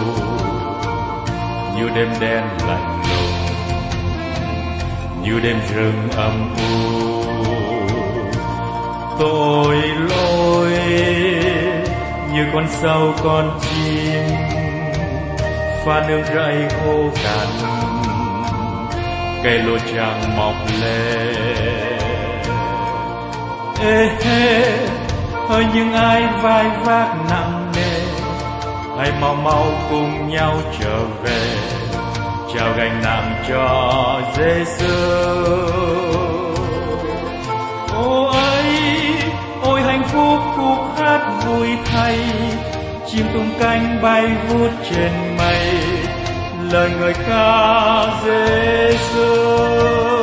như 1.76 1.88
đêm 1.94 2.08
đen 2.20 2.44
lạnh 2.68 3.02
lùng, 3.10 3.34
như 5.22 5.40
đêm 5.40 5.60
rừng 5.74 6.08
âm 6.16 6.54
u. 6.56 7.22
Tội 9.18 9.76
lỗi 10.08 10.72
như 12.32 12.46
con 12.52 12.66
sâu 12.68 13.14
con 13.22 13.58
chim, 13.60 14.22
pha 15.84 16.08
nước 16.08 16.22
rẫy 16.34 16.68
khô 16.70 17.10
cằn 17.24 17.48
cây 19.44 19.58
lúa 19.58 19.78
chẳng 19.94 20.36
mọc 20.36 20.54
lên 20.80 22.00
ê, 23.82 24.08
hê 24.24 24.99
hỡi 25.50 25.66
những 25.74 25.92
ai 25.92 26.26
vai 26.42 26.70
vác 26.84 27.08
nặng 27.30 27.72
nề 27.76 28.00
hãy 28.98 29.12
mau 29.20 29.34
mau 29.34 29.66
cùng 29.90 30.28
nhau 30.28 30.56
trở 30.80 31.04
về. 31.22 31.40
Trao 32.54 32.72
gánh 32.76 33.02
nặng 33.02 33.44
cho 33.48 34.20
Giêsu 34.36 34.94
ô 37.94 38.24
ấy, 38.24 38.64
ôi 39.62 39.82
hạnh 39.82 40.02
phúc, 40.12 40.38
khúc 40.56 40.78
hát 40.98 41.42
vui 41.46 41.68
thay. 41.84 42.18
Chim 43.06 43.26
tung 43.34 43.50
cánh 43.60 43.98
bay 44.02 44.30
vút 44.48 44.70
trên 44.90 45.36
mây, 45.38 45.78
lời 46.72 46.90
người 47.00 47.14
ca 47.28 48.06
Giêsu 48.24 50.19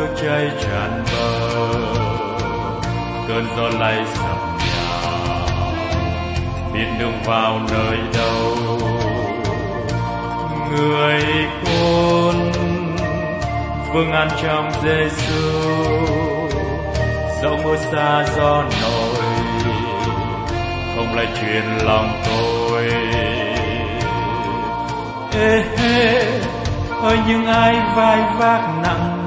nước 0.00 0.14
chảy 0.22 0.50
tràn 0.62 1.04
bờ. 1.12 1.68
Cơn 3.28 3.46
gió 3.56 3.78
lay 3.78 4.04
sập 4.14 4.36
nhà. 4.58 5.00
Biết 6.74 6.86
đường 6.98 7.22
vào 7.24 7.60
nơi 7.70 7.98
đâu. 8.14 8.56
Người 10.70 11.24
con 11.64 12.52
vương 13.92 14.12
an 14.12 14.28
trong 14.42 14.70
Giêsu 14.82 15.60
dẫu 17.42 17.56
mưa 17.64 17.76
xa 17.76 18.24
gió 18.36 18.64
nổi, 18.82 19.24
không 20.96 21.14
lại 21.16 21.26
truyền 21.40 21.64
lòng 21.84 22.22
tôi. 22.26 22.90
Ê 25.40 25.64
hê 25.76 26.22
ơi 27.02 27.18
những 27.28 27.46
ai 27.46 27.74
vai 27.96 28.22
vác 28.38 28.60
nặng 28.82 29.19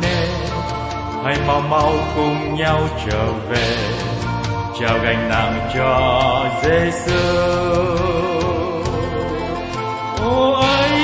hãy 1.24 1.36
mau 1.48 1.62
mau 1.62 1.94
cùng 2.16 2.56
nhau 2.56 2.80
trở 3.06 3.34
về. 3.50 3.78
Trao 4.80 5.00
gánh 5.04 5.30
nặng 5.30 5.70
cho 5.76 6.46
Giêsu 6.64 7.18
ô 10.22 10.52
ấy, 10.52 11.00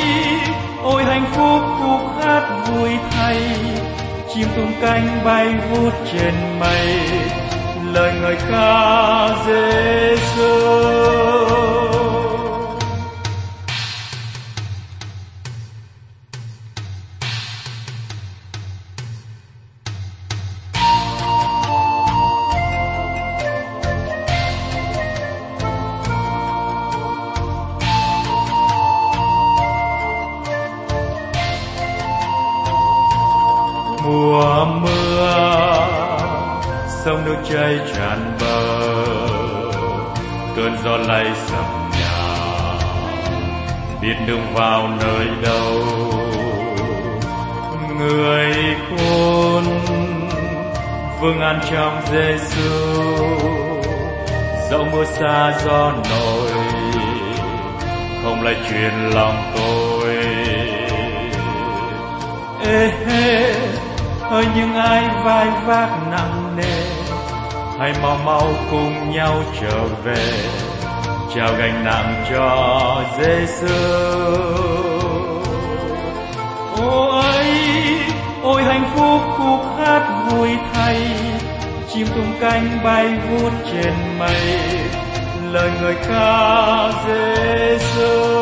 ôi 0.83 1.03
hạnh 1.03 1.25
phúc 1.31 1.61
khúc 1.79 2.25
hát 2.25 2.65
vui 2.67 2.89
thay. 3.11 3.41
Chim 4.33 4.47
tung 4.55 4.71
cánh 4.81 5.21
bay 5.25 5.47
vút 5.71 5.93
trên 6.11 6.33
mây. 6.59 6.99
Lời 7.93 8.13
ngợi 8.21 8.35
ca 8.51 9.29
Giêsu 9.45 11.38
gió 40.83 40.97
lay 40.97 41.25
sập 41.35 41.65
nhà. 41.91 42.39
Biết 44.01 44.15
đường 44.27 44.53
vào 44.53 44.87
nơi 44.87 45.27
đâu, 45.43 45.83
người 47.99 48.53
khôn 48.89 49.63
vương 51.21 51.39
an 51.39 51.59
trong 51.71 52.01
Giêsu 52.11 52.69
dẫu 54.69 54.85
mưa 54.91 55.05
xa 55.05 55.53
gió 55.65 55.91
nổi, 56.09 56.51
không 58.23 58.43
lại 58.43 58.55
truyền 58.69 58.93
lòng 59.13 59.51
tôi. 59.57 60.15
Ê, 62.65 62.91
hê, 63.07 63.53
ơi, 64.29 64.45
những 64.55 64.73
ai 64.73 65.03
vai 65.23 65.47
vác 65.65 65.89
nặng 66.11 66.57
nề, 66.57 66.83
hãy 67.79 67.93
mau 68.01 68.17
mau 68.25 68.47
cùng 68.71 69.11
nhau 69.11 69.43
trở 69.61 69.83
về 70.03 70.68
trao 71.35 71.55
gánh 71.59 71.85
nặng 71.85 72.25
cho 72.29 73.03
Giêsu. 73.17 73.75
ôi 76.77 77.45
ôi 78.43 78.63
hạnh 78.63 78.91
phúc 78.95 79.21
khúc 79.37 79.59
hát 79.77 80.29
vui 80.29 80.49
thay, 80.73 81.01
chim 81.93 82.07
tung 82.15 82.33
cánh 82.39 82.79
bay 82.83 83.07
vút 83.29 83.53
trên 83.71 83.93
mây, 84.19 84.59
lời 85.51 85.71
người 85.81 85.95
ca 86.07 86.91
Giêsu. 87.07 88.39